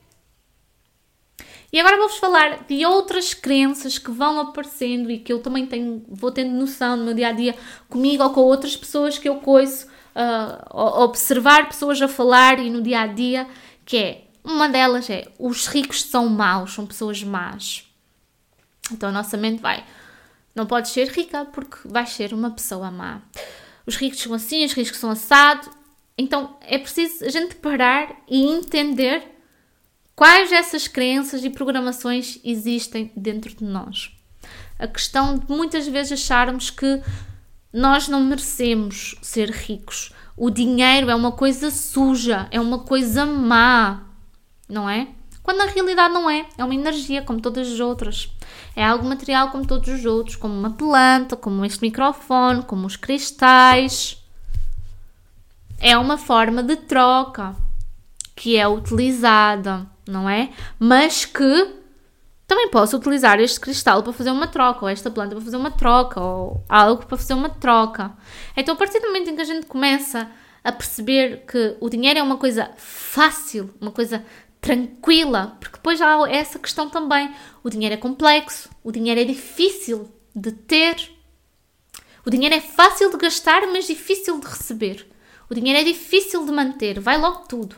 E 1.73 1.81
agora 1.81 1.97
vou-vos 1.97 2.19
falar 2.19 2.65
de 2.69 2.85
outras 2.85 3.33
crenças 3.33 3.99
que 3.99 4.11
vão 4.11 4.39
aparecendo 4.41 5.11
e 5.11 5.19
que 5.19 5.33
eu 5.33 5.41
também 5.41 5.67
tenho, 5.67 6.05
vou 6.07 6.31
tendo 6.31 6.51
noção 6.51 6.97
no 6.99 7.05
meu 7.05 7.15
dia 7.15 7.29
a 7.29 7.33
dia 7.33 7.55
comigo 7.89 8.23
ou 8.23 8.31
com 8.31 8.41
outras 8.41 8.77
pessoas 8.77 9.19
que 9.19 9.29
eu 9.29 9.37
coiso, 9.37 9.87
uh, 10.15 11.03
observar 11.03 11.69
pessoas 11.69 12.01
a 12.01 12.09
falar 12.09 12.59
e 12.59 12.71
no 12.71 12.83
dia 12.83 13.01
a 13.01 13.07
dia, 13.07 13.49
que 13.85 13.97
é 13.97 14.23
uma 14.45 14.69
delas 14.69 15.09
é 15.11 15.27
os 15.39 15.67
ricos 15.67 16.03
são 16.03 16.29
maus, 16.29 16.75
são 16.75 16.87
pessoas 16.87 17.23
más. 17.23 17.85
Então 18.93 19.09
a 19.09 19.13
nossa 19.13 19.37
mente 19.37 19.61
vai, 19.61 19.83
não 20.57 20.67
podes 20.67 20.91
ser 20.91 21.09
rica 21.09 21.45
porque 21.45 21.77
vais 21.85 22.11
ser 22.11 22.33
uma 22.33 22.51
pessoa 22.51 22.91
má. 22.91 23.21
Os 23.87 23.95
ricos 23.97 24.21
são 24.21 24.35
assim, 24.35 24.65
os 24.65 24.73
ricos 24.73 24.99
são 24.99 25.11
assado. 25.11 25.71
Então 26.19 26.57
é 26.63 26.79
preciso 26.79 27.25
a 27.25 27.29
gente 27.29 27.55
parar 27.57 28.17
e 28.27 28.45
entender 28.45 29.37
Quais 30.17 30.49
dessas 30.49 30.89
crenças 30.89 31.45
e 31.45 31.51
programações 31.51 32.41
existem 32.43 33.13
dentro 33.15 33.55
de 33.55 33.63
nós? 33.63 34.11
A 34.79 34.89
questão 34.89 35.37
de 35.37 35.47
muitas 35.47 35.87
vezes 35.87 36.13
acharmos 36.13 36.71
que 36.71 37.03
nós 37.71 38.09
não 38.09 38.25
merecemos 38.25 39.15
ser 39.21 39.51
ricos. 39.51 40.15
O 40.35 40.49
dinheiro 40.49 41.11
é 41.11 41.15
uma 41.15 41.33
coisa 41.33 41.71
suja, 41.71 42.49
é 42.51 42.59
uma 42.59 42.79
coisa 42.79 43.27
má, 43.27 44.07
não 44.67 44.89
é? 44.89 45.09
Quando 45.47 45.59
na 45.59 45.67
realidade 45.67 46.13
não 46.13 46.29
é. 46.29 46.45
É 46.59 46.65
uma 46.65 46.75
energia 46.75 47.23
como 47.23 47.41
todas 47.41 47.73
as 47.73 47.81
outras. 47.81 48.29
É 48.75 48.85
algo 48.85 49.07
material 49.07 49.51
como 49.51 49.65
todos 49.65 49.89
os 49.89 50.05
outros, 50.05 50.37
como 50.37 50.53
uma 50.53 50.73
planta, 50.73 51.37
como 51.37 51.65
este 51.65 51.81
microfone, 51.81 52.65
como 52.65 52.87
os 52.87 52.97
cristais. 52.97 54.23
É 55.79 55.97
uma 55.97 56.19
forma 56.19 56.63
de 56.63 56.77
troca 56.77 57.55
que 58.35 58.57
é 58.57 58.67
utilizada 58.67 59.87
não 60.07 60.29
é? 60.29 60.51
Mas 60.79 61.25
que 61.25 61.75
também 62.47 62.69
posso 62.71 62.97
utilizar 62.97 63.41
este 63.41 63.59
cristal 63.59 64.03
para 64.03 64.13
fazer 64.13 64.31
uma 64.31 64.47
troca, 64.47 64.85
ou 64.85 64.89
esta 64.89 65.11
planta 65.11 65.35
para 65.35 65.45
fazer 65.45 65.57
uma 65.57 65.71
troca, 65.71 66.21
ou 66.21 66.65
algo 66.69 67.05
para 67.05 67.17
fazer 67.17 67.35
uma 67.35 67.49
troca. 67.49 68.13
Então, 68.57 68.75
a 68.75 68.79
partir 68.79 69.01
do 69.01 69.09
momento 69.09 69.31
em 69.31 69.35
que 69.35 69.43
a 69.43 69.47
gente 69.47 69.67
começa 69.67 70.29
a 70.63 70.73
perceber 70.73 71.45
que 71.47 71.77
o 71.81 71.89
dinheiro 71.89 72.19
é 72.19 72.23
uma 72.23 72.37
coisa 72.37 72.71
fácil, 72.77 73.75
uma 73.81 73.91
coisa 73.91 74.25
tranquila, 74.61 75.57
porque 75.61 75.77
depois 75.77 76.01
há 76.01 76.19
essa 76.29 76.59
questão 76.59 76.91
também. 76.91 77.35
O 77.63 77.71
dinheiro 77.71 77.95
é 77.95 77.99
complexo, 77.99 78.69
o 78.83 78.91
dinheiro 78.91 79.21
é 79.21 79.25
difícil 79.25 80.11
de 80.35 80.53
ter, 80.53 81.11
o 82.25 82.31
dinheiro 82.31 82.55
é 82.55 82.61
fácil 82.61 83.11
de 83.11 83.17
gastar, 83.17 83.67
mas 83.69 83.87
difícil 83.87 84.41
de 84.41 84.47
receber. 84.47 85.07
O 85.49 85.55
dinheiro 85.55 85.81
é 85.81 85.85
difícil 85.85 86.45
de 86.45 86.51
manter, 86.51 86.99
vai 86.99 87.19
logo 87.19 87.47
tudo. 87.49 87.77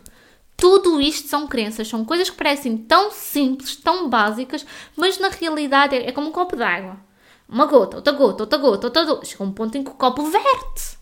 Tudo 0.56 1.00
isto 1.00 1.28
são 1.28 1.46
crenças, 1.46 1.86
são 1.86 2.04
coisas 2.04 2.30
que 2.30 2.36
parecem 2.36 2.76
tão 2.78 3.10
simples, 3.10 3.76
tão 3.76 4.08
básicas, 4.08 4.66
mas 4.96 5.18
na 5.18 5.28
realidade 5.28 5.94
é, 5.94 6.08
é 6.08 6.12
como 6.12 6.28
um 6.28 6.32
copo 6.32 6.56
d'água. 6.56 6.98
Uma 7.48 7.66
gota, 7.66 7.96
outra 7.96 8.12
gota, 8.12 8.42
outra 8.42 8.58
gota, 8.58 8.86
outra 8.86 9.04
gota. 9.04 9.26
Chega 9.26 9.44
um 9.44 9.52
ponto 9.52 9.76
em 9.76 9.84
que 9.84 9.90
o 9.90 9.94
copo 9.94 10.22
verte. 10.24 10.98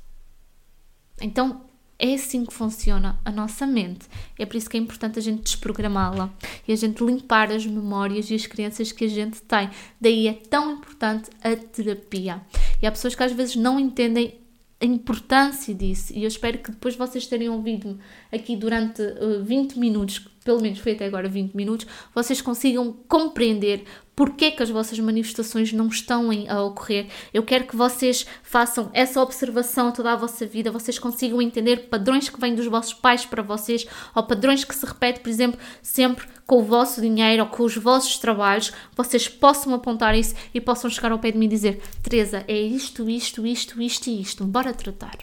Então, 1.21 1.66
é 1.99 2.15
assim 2.15 2.45
que 2.45 2.53
funciona 2.53 3.19
a 3.25 3.31
nossa 3.31 3.67
mente. 3.67 4.07
É 4.39 4.45
por 4.45 4.57
isso 4.57 4.69
que 4.69 4.77
é 4.77 4.81
importante 4.81 5.19
a 5.19 5.23
gente 5.23 5.43
desprogramá-la 5.43 6.31
e 6.67 6.73
a 6.73 6.77
gente 6.77 7.03
limpar 7.03 7.51
as 7.51 7.67
memórias 7.67 8.31
e 8.31 8.35
as 8.35 8.47
crenças 8.47 8.93
que 8.93 9.05
a 9.05 9.09
gente 9.09 9.41
tem. 9.43 9.71
Daí 10.01 10.29
é 10.29 10.35
tão 10.35 10.73
importante 10.73 11.31
a 11.43 11.57
terapia. 11.57 12.41
E 12.83 12.87
há 12.87 12.91
pessoas 12.91 13.15
que 13.15 13.23
às 13.23 13.33
vezes 13.33 13.57
não 13.57 13.81
entendem 13.81 14.39
a 14.81 14.85
importância 14.85 15.75
disso. 15.75 16.13
E 16.15 16.23
eu 16.23 16.29
espero 16.29 16.59
que 16.59 16.71
depois 16.71 16.95
vocês 16.97 17.27
terem 17.27 17.49
ouvido 17.49 17.99
aqui 18.31 18.57
durante 18.57 19.01
uh, 19.01 19.43
20 19.43 19.79
minutos, 19.79 20.19
pelo 20.45 20.61
menos 20.61 20.79
foi 20.79 20.93
até 20.93 21.07
agora 21.07 21.29
20 21.29 21.55
minutos, 21.55 21.87
vocês 22.15 22.43
consigam 22.43 22.93
compreender 23.09 23.85
porque 24.17 24.47
é 24.47 24.51
que 24.51 24.63
as 24.63 24.71
vossas 24.71 24.99
manifestações 24.99 25.75
não 25.75 25.89
estão 25.89 26.31
a 26.49 26.63
ocorrer. 26.63 27.09
Eu 27.35 27.43
quero 27.43 27.67
que 27.67 27.77
vocês 27.77 28.27
façam 28.43 28.91
essa 28.95 29.21
observação 29.21 29.93
toda 29.93 30.13
a 30.13 30.17
vossa 30.17 30.47
vida, 30.47 30.73
vocês 30.73 30.99
consigam 30.99 31.43
entender 31.43 31.89
padrões 31.89 32.31
que 32.31 32.41
vêm 32.41 32.55
dos 32.55 32.67
vossos 32.67 32.95
pais 32.95 33.27
para 33.27 33.43
vocês, 33.43 33.87
ou 34.15 34.23
padrões 34.23 34.65
que 34.65 34.75
se 34.75 34.87
repetem, 34.87 35.23
por 35.23 35.29
exemplo, 35.29 35.61
sempre 35.83 36.27
com 36.47 36.61
o 36.61 36.65
vosso 36.65 37.03
dinheiro 37.03 37.43
ou 37.43 37.49
com 37.51 37.65
os 37.65 37.77
vossos 37.77 38.17
trabalhos, 38.17 38.73
vocês 38.97 39.29
possam 39.29 39.75
apontar 39.75 40.15
isso 40.17 40.35
e 40.55 40.61
possam 40.61 40.89
chegar 40.89 41.13
ao 41.13 41.19
pé 41.19 41.31
de 41.31 41.39
mim 41.39 41.47
e 41.47 41.51
dizer: 41.51 41.83
Teresa, 42.03 42.43
é 42.49 42.59
isto, 42.59 43.11
isto, 43.11 43.47
isto, 43.47 43.83
isto 43.83 44.09
e 44.09 44.21
isto, 44.23 44.45
bora 44.45 44.73
tratar. 44.73 45.19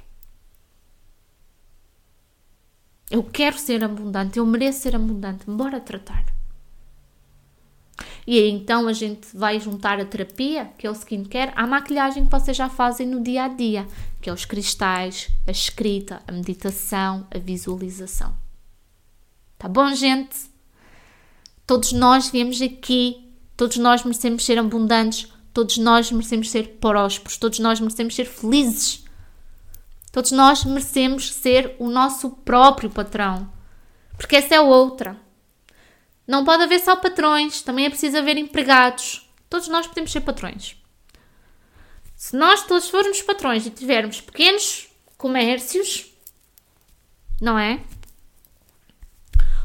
Eu 3.09 3.23
quero 3.23 3.57
ser 3.57 3.83
abundante, 3.83 4.37
eu 4.37 4.45
mereço 4.45 4.81
ser 4.81 4.95
abundante, 4.95 5.45
bora 5.47 5.79
tratar. 5.79 6.32
E 8.25 8.37
aí 8.37 8.49
então 8.49 8.87
a 8.87 8.93
gente 8.93 9.27
vai 9.33 9.59
juntar 9.59 9.99
a 9.99 10.05
terapia, 10.05 10.71
que 10.77 10.87
é 10.87 10.89
o 10.89 10.93
skincare, 10.93 11.51
à 11.55 11.67
maquilhagem 11.67 12.25
que 12.25 12.31
vocês 12.31 12.55
já 12.55 12.69
fazem 12.69 13.07
no 13.07 13.21
dia 13.21 13.43
a 13.43 13.47
dia, 13.47 13.87
que 14.21 14.29
é 14.29 14.33
os 14.33 14.45
cristais, 14.45 15.29
a 15.47 15.51
escrita, 15.51 16.21
a 16.27 16.31
meditação, 16.31 17.27
a 17.33 17.37
visualização. 17.37 18.33
Tá 19.57 19.67
bom, 19.67 19.93
gente? 19.93 20.51
Todos 21.65 21.93
nós 21.93 22.29
viemos 22.29 22.61
aqui, 22.61 23.29
todos 23.55 23.77
nós 23.77 24.03
merecemos 24.03 24.43
ser 24.45 24.59
abundantes, 24.59 25.31
todos 25.53 25.77
nós 25.77 26.11
merecemos 26.11 26.49
ser 26.49 26.77
prósperos, 26.79 27.37
todos 27.37 27.59
nós 27.59 27.79
merecemos 27.79 28.15
ser 28.15 28.25
felizes. 28.25 29.03
Todos 30.13 30.31
nós 30.31 30.63
merecemos 30.63 31.33
ser 31.33 31.75
o 31.79 31.89
nosso 31.89 32.29
próprio 32.29 32.87
patrão. 32.87 33.49
Porque 34.15 34.35
essa 34.35 34.53
é 34.53 34.61
outra. 34.61 35.17
Não 36.27 36.45
pode 36.45 36.63
haver 36.63 36.79
só 36.79 36.95
patrões, 36.95 37.61
também 37.61 37.85
é 37.85 37.89
preciso 37.89 38.17
haver 38.17 38.37
empregados. 38.37 39.29
Todos 39.49 39.67
nós 39.67 39.87
podemos 39.87 40.11
ser 40.11 40.21
patrões. 40.21 40.75
Se 42.15 42.35
nós 42.35 42.65
todos 42.65 42.89
formos 42.89 43.21
patrões 43.21 43.65
e 43.65 43.69
tivermos 43.69 44.21
pequenos 44.21 44.87
comércios, 45.17 46.11
não 47.41 47.59
é? 47.59 47.81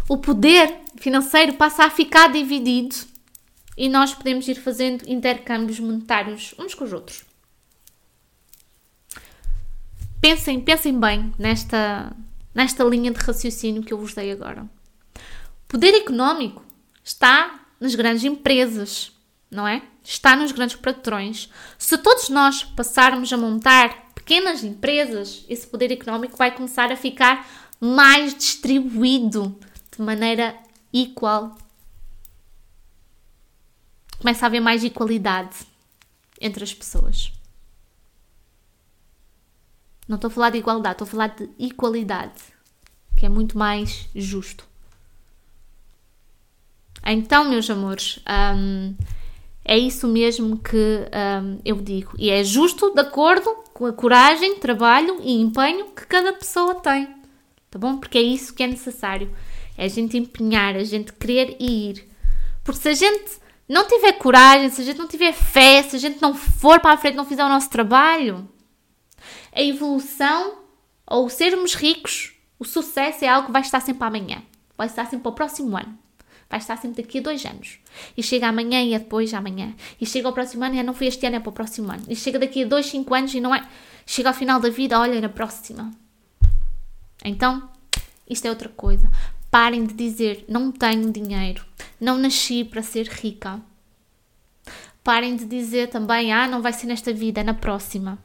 O 0.08 0.18
poder 0.18 0.80
financeiro 0.96 1.54
passa 1.54 1.84
a 1.84 1.90
ficar 1.90 2.32
dividido 2.32 2.96
e 3.76 3.88
nós 3.88 4.12
podemos 4.12 4.48
ir 4.48 4.56
fazendo 4.56 5.08
intercâmbios 5.08 5.78
monetários 5.78 6.54
uns 6.58 6.74
com 6.74 6.84
os 6.84 6.92
outros. 6.92 7.24
Pensem, 10.20 10.60
pensem 10.60 10.98
bem 10.98 11.32
nesta, 11.38 12.12
nesta 12.52 12.82
linha 12.82 13.12
de 13.12 13.20
raciocínio 13.20 13.84
que 13.84 13.92
eu 13.92 13.98
vos 13.98 14.14
dei 14.14 14.32
agora 14.32 14.68
poder 15.68 15.94
económico 15.94 16.64
está 17.04 17.66
nas 17.78 17.94
grandes 17.94 18.24
empresas, 18.24 19.12
não 19.50 19.68
é? 19.68 19.82
Está 20.02 20.34
nos 20.34 20.50
grandes 20.50 20.76
patrões. 20.76 21.50
Se 21.78 21.96
todos 21.98 22.30
nós 22.30 22.64
passarmos 22.64 23.32
a 23.32 23.36
montar 23.36 24.08
pequenas 24.14 24.64
empresas, 24.64 25.44
esse 25.48 25.66
poder 25.66 25.92
económico 25.92 26.36
vai 26.36 26.54
começar 26.54 26.90
a 26.90 26.96
ficar 26.96 27.46
mais 27.80 28.34
distribuído 28.34 29.58
de 29.94 30.02
maneira 30.02 30.58
igual. 30.92 31.56
Começa 34.18 34.44
a 34.44 34.48
haver 34.48 34.60
mais 34.60 34.82
igualdade 34.82 35.56
entre 36.40 36.64
as 36.64 36.74
pessoas. 36.74 37.32
Não 40.08 40.16
estou 40.16 40.28
a 40.28 40.30
falar 40.30 40.50
de 40.50 40.58
igualdade, 40.58 40.94
estou 40.94 41.06
a 41.06 41.10
falar 41.10 41.28
de 41.28 41.48
equalidade, 41.58 42.42
que 43.16 43.26
é 43.26 43.28
muito 43.28 43.56
mais 43.56 44.08
justo. 44.14 44.67
Então, 47.12 47.48
meus 47.48 47.68
amores, 47.70 48.20
um, 48.54 48.94
é 49.64 49.78
isso 49.78 50.06
mesmo 50.06 50.58
que 50.58 50.76
um, 50.76 51.58
eu 51.64 51.76
digo. 51.76 52.12
E 52.18 52.28
é 52.30 52.44
justo 52.44 52.90
de 52.92 53.00
acordo 53.00 53.50
com 53.72 53.86
a 53.86 53.92
coragem, 53.92 54.56
trabalho 54.56 55.18
e 55.22 55.40
empenho 55.40 55.86
que 55.86 56.06
cada 56.06 56.34
pessoa 56.34 56.74
tem. 56.76 57.08
Tá 57.70 57.78
bom? 57.78 57.96
Porque 57.96 58.18
é 58.18 58.22
isso 58.22 58.54
que 58.54 58.62
é 58.62 58.66
necessário. 58.66 59.34
É 59.76 59.84
a 59.84 59.88
gente 59.88 60.18
empenhar, 60.18 60.76
a 60.76 60.84
gente 60.84 61.12
querer 61.12 61.56
ir. 61.58 62.06
Porque 62.62 62.80
se 62.80 62.88
a 62.88 62.94
gente 62.94 63.38
não 63.66 63.86
tiver 63.86 64.12
coragem, 64.12 64.68
se 64.68 64.82
a 64.82 64.84
gente 64.84 64.98
não 64.98 65.08
tiver 65.08 65.32
fé, 65.32 65.82
se 65.82 65.96
a 65.96 65.98
gente 65.98 66.20
não 66.20 66.34
for 66.34 66.80
para 66.80 66.92
a 66.92 66.96
frente, 66.98 67.16
não 67.16 67.24
fizer 67.24 67.44
o 67.44 67.48
nosso 67.48 67.70
trabalho, 67.70 68.48
a 69.52 69.62
evolução 69.62 70.58
ou 71.06 71.28
sermos 71.30 71.74
ricos, 71.74 72.32
o 72.58 72.64
sucesso 72.64 73.24
é 73.24 73.28
algo 73.28 73.46
que 73.46 73.52
vai 73.52 73.62
estar 73.62 73.80
sempre 73.80 74.06
amanhã. 74.06 74.42
Vai 74.76 74.86
estar 74.88 75.04
sempre 75.04 75.20
para 75.20 75.30
o 75.30 75.34
próximo 75.34 75.76
ano 75.76 76.07
vai 76.48 76.58
estar 76.58 76.76
sempre 76.76 77.02
daqui 77.02 77.18
a 77.18 77.22
dois 77.22 77.44
anos. 77.44 77.78
E 78.16 78.22
chega 78.22 78.48
amanhã 78.48 78.82
e 78.82 78.94
é 78.94 78.98
depois 78.98 79.28
de 79.28 79.36
amanhã. 79.36 79.74
E 80.00 80.06
chega 80.06 80.26
ao 80.26 80.32
próximo 80.32 80.64
ano 80.64 80.74
e 80.74 80.82
não 80.82 80.94
foi 80.94 81.08
este 81.08 81.26
ano, 81.26 81.36
é 81.36 81.40
para 81.40 81.50
o 81.50 81.52
próximo 81.52 81.92
ano. 81.92 82.04
E 82.08 82.16
chega 82.16 82.38
daqui 82.38 82.64
a 82.64 82.66
dois, 82.66 82.86
cinco 82.86 83.14
anos 83.14 83.34
e 83.34 83.40
não 83.40 83.54
é. 83.54 83.66
Chega 84.06 84.30
ao 84.30 84.34
final 84.34 84.58
da 84.58 84.70
vida, 84.70 84.98
olha, 84.98 85.20
na 85.20 85.28
próxima. 85.28 85.90
Então, 87.24 87.68
isto 88.28 88.46
é 88.46 88.50
outra 88.50 88.68
coisa. 88.68 89.10
Parem 89.50 89.84
de 89.84 89.94
dizer, 89.94 90.44
não 90.48 90.70
tenho 90.70 91.10
dinheiro, 91.10 91.64
não 92.00 92.18
nasci 92.18 92.64
para 92.64 92.82
ser 92.82 93.06
rica. 93.08 93.60
Parem 95.02 95.36
de 95.36 95.44
dizer 95.44 95.88
também, 95.88 96.32
ah, 96.32 96.46
não 96.46 96.60
vai 96.60 96.72
ser 96.72 96.86
nesta 96.86 97.12
vida, 97.12 97.40
é 97.40 97.44
na 97.44 97.54
próxima. 97.54 98.18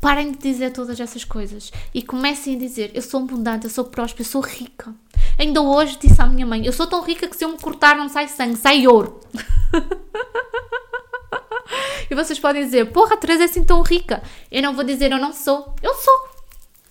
Parem 0.00 0.32
de 0.32 0.38
dizer 0.38 0.72
todas 0.72 1.00
essas 1.00 1.24
coisas 1.24 1.72
e 1.94 2.02
comecem 2.02 2.56
a 2.56 2.58
dizer: 2.58 2.90
Eu 2.94 3.02
sou 3.02 3.20
abundante, 3.20 3.64
eu 3.64 3.70
sou 3.70 3.84
próspera, 3.84 4.22
eu 4.22 4.30
sou 4.30 4.42
rica. 4.42 4.94
Ainda 5.38 5.62
hoje 5.62 5.98
disse 5.98 6.20
à 6.20 6.26
minha 6.26 6.46
mãe: 6.46 6.64
Eu 6.64 6.72
sou 6.72 6.86
tão 6.86 7.02
rica 7.02 7.26
que 7.26 7.36
se 7.36 7.44
eu 7.44 7.48
me 7.48 7.58
cortar 7.58 7.96
não 7.96 8.08
sai 8.08 8.28
sangue, 8.28 8.56
sai 8.56 8.86
ouro. 8.86 9.20
e 12.10 12.14
vocês 12.14 12.38
podem 12.38 12.64
dizer: 12.64 12.92
Porra, 12.92 13.14
a 13.14 13.16
Teresa 13.16 13.42
é 13.42 13.46
assim 13.46 13.64
tão 13.64 13.82
rica. 13.82 14.22
Eu 14.50 14.62
não 14.62 14.74
vou 14.74 14.84
dizer: 14.84 15.10
Eu 15.10 15.18
não 15.18 15.32
sou. 15.32 15.74
Eu 15.82 15.94
sou. 15.94 16.28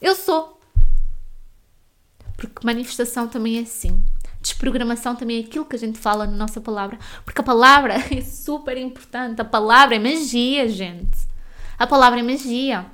Eu 0.01 0.15
sou. 0.15 0.59
Porque 2.35 2.65
manifestação 2.65 3.27
também 3.27 3.59
é 3.59 3.61
assim. 3.61 4.01
Desprogramação 4.41 5.15
também 5.15 5.37
é 5.37 5.45
aquilo 5.45 5.63
que 5.63 5.77
a 5.77 5.79
gente 5.79 5.97
fala 5.97 6.25
na 6.25 6.35
nossa 6.35 6.59
palavra. 6.59 6.99
Porque 7.23 7.39
a 7.39 7.43
palavra 7.43 7.93
é 8.11 8.21
super 8.21 8.77
importante. 8.77 9.39
A 9.39 9.45
palavra 9.45 9.95
é 9.95 9.99
magia, 9.99 10.67
gente. 10.67 11.32
A 11.83 11.87
palavra 11.87 12.21
é 12.21 12.23
magia. 12.23 12.85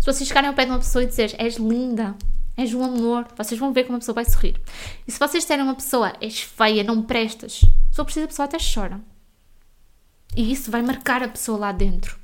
Se 0.00 0.06
vocês 0.06 0.26
chegarem 0.26 0.48
ao 0.48 0.54
pé 0.54 0.64
de 0.64 0.70
uma 0.70 0.78
pessoa 0.78 1.04
e 1.04 1.06
dizer 1.06 1.34
és 1.36 1.56
linda, 1.56 2.16
és 2.56 2.72
um 2.72 2.82
amor, 2.82 3.28
vocês 3.36 3.60
vão 3.60 3.74
ver 3.74 3.84
como 3.84 3.96
a 3.96 3.98
pessoa 3.98 4.14
vai 4.14 4.24
sorrir. 4.24 4.58
E 5.06 5.12
se 5.12 5.18
vocês 5.18 5.44
disserem 5.44 5.62
uma 5.62 5.74
pessoa 5.74 6.14
és 6.18 6.40
feia, 6.40 6.82
não 6.82 7.02
prestas, 7.02 7.56
se 7.56 7.68
for 7.92 8.06
preciso 8.06 8.24
a 8.24 8.28
pessoa 8.28 8.46
até 8.46 8.56
chora. 8.56 9.02
E 10.34 10.50
isso 10.50 10.70
vai 10.70 10.80
marcar 10.80 11.22
a 11.22 11.28
pessoa 11.28 11.58
lá 11.58 11.72
dentro. 11.72 12.18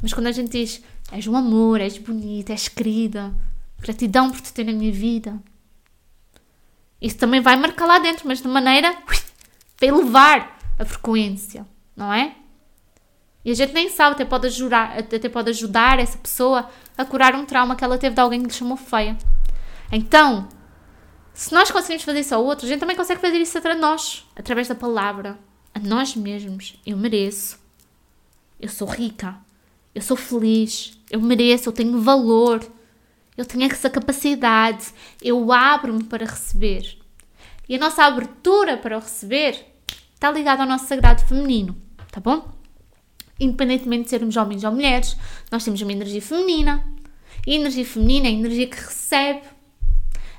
Mas 0.00 0.12
quando 0.14 0.28
a 0.28 0.32
gente 0.32 0.52
diz 0.52 0.80
és 1.10 1.26
um 1.26 1.34
amor, 1.34 1.80
és 1.80 1.98
bonita, 1.98 2.52
és 2.52 2.68
querida, 2.68 3.34
gratidão 3.80 4.30
por 4.30 4.40
te 4.40 4.52
ter 4.52 4.62
na 4.62 4.72
minha 4.72 4.92
vida, 4.92 5.36
isso 7.02 7.18
também 7.18 7.40
vai 7.40 7.56
marcar 7.56 7.86
lá 7.86 7.98
dentro, 7.98 8.28
mas 8.28 8.40
de 8.40 8.46
maneira 8.46 8.96
para 9.76 9.88
elevar 9.88 10.60
a 10.78 10.84
frequência, 10.84 11.66
não 11.96 12.12
é? 12.12 12.36
E 13.44 13.50
a 13.50 13.54
gente 13.54 13.74
nem 13.74 13.90
sabe, 13.90 14.14
até 14.14 14.24
pode, 14.24 14.46
ajudar, 14.46 14.98
até 14.98 15.28
pode 15.28 15.50
ajudar 15.50 15.98
essa 15.98 16.16
pessoa 16.16 16.70
a 16.96 17.04
curar 17.04 17.34
um 17.34 17.44
trauma 17.44 17.76
que 17.76 17.84
ela 17.84 17.98
teve 17.98 18.14
de 18.14 18.20
alguém 18.20 18.40
que 18.40 18.48
lhe 18.48 18.54
chamou 18.54 18.76
feia. 18.76 19.18
Então, 19.92 20.48
se 21.34 21.52
nós 21.52 21.70
conseguimos 21.70 22.04
fazer 22.04 22.20
isso 22.20 22.34
ao 22.34 22.44
outro, 22.44 22.64
a 22.64 22.68
gente 22.68 22.80
também 22.80 22.96
consegue 22.96 23.20
fazer 23.20 23.38
isso 23.38 23.58
a 23.58 23.74
nós, 23.74 24.26
através 24.34 24.68
da 24.68 24.74
palavra, 24.74 25.38
a 25.74 25.78
nós 25.78 26.16
mesmos. 26.16 26.80
Eu 26.86 26.96
mereço. 26.96 27.58
Eu 28.58 28.68
sou 28.68 28.88
rica. 28.88 29.36
Eu 29.94 30.00
sou 30.00 30.16
feliz. 30.16 30.98
Eu 31.10 31.20
mereço. 31.20 31.68
Eu 31.68 31.72
tenho 31.72 32.00
valor. 32.00 32.64
Eu 33.36 33.44
tenho 33.44 33.64
essa 33.64 33.90
capacidade. 33.90 34.86
Eu 35.20 35.52
abro-me 35.52 36.04
para 36.04 36.24
receber. 36.24 36.98
E 37.68 37.74
a 37.74 37.78
nossa 37.78 38.04
abertura 38.04 38.76
para 38.76 38.96
o 38.96 39.00
receber 39.00 39.66
está 40.14 40.30
ligada 40.30 40.62
ao 40.62 40.68
nosso 40.68 40.86
sagrado 40.86 41.22
feminino, 41.26 41.76
tá 42.10 42.20
bom? 42.20 42.63
Independentemente 43.38 44.04
de 44.04 44.10
sermos 44.10 44.36
homens 44.36 44.64
ou 44.64 44.72
mulheres, 44.72 45.16
nós 45.50 45.64
temos 45.64 45.80
uma 45.82 45.92
energia 45.92 46.22
feminina. 46.22 46.84
E 47.46 47.54
energia 47.54 47.84
feminina 47.84 48.26
é 48.26 48.30
a 48.30 48.32
energia 48.32 48.66
que 48.66 48.76
recebe. 48.76 49.42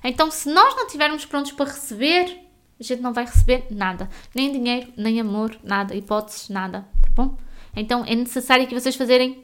Então, 0.03 0.29
se 0.31 0.49
nós 0.49 0.75
não 0.75 0.85
estivermos 0.85 1.25
prontos 1.25 1.51
para 1.51 1.71
receber, 1.71 2.37
a 2.79 2.83
gente 2.83 3.01
não 3.01 3.13
vai 3.13 3.25
receber 3.25 3.65
nada. 3.69 4.09
Nem 4.33 4.51
dinheiro, 4.51 4.93
nem 4.95 5.19
amor, 5.19 5.57
nada. 5.63 5.95
Hipóteses, 5.95 6.49
nada. 6.49 6.87
Tá 7.01 7.09
bom? 7.15 7.37
Então, 7.75 8.05
é 8.05 8.15
necessário 8.15 8.67
que 8.67 8.73
vocês 8.73 8.95
fazerem 8.95 9.43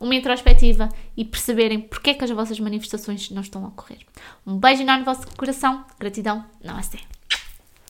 uma 0.00 0.14
introspectiva 0.14 0.88
e 1.16 1.24
perceberem 1.24 1.80
porque 1.80 2.10
é 2.10 2.14
que 2.14 2.24
as 2.24 2.30
vossas 2.30 2.58
manifestações 2.60 3.30
não 3.30 3.42
estão 3.42 3.64
a 3.64 3.68
ocorrer. 3.68 3.98
Um 4.46 4.56
beijo 4.56 4.82
enorme 4.82 5.00
no 5.00 5.04
vosso 5.04 5.26
coração. 5.36 5.84
Gratidão. 5.98 6.44
Não 6.62 6.78
é 6.78 6.82
sério. 6.82 7.17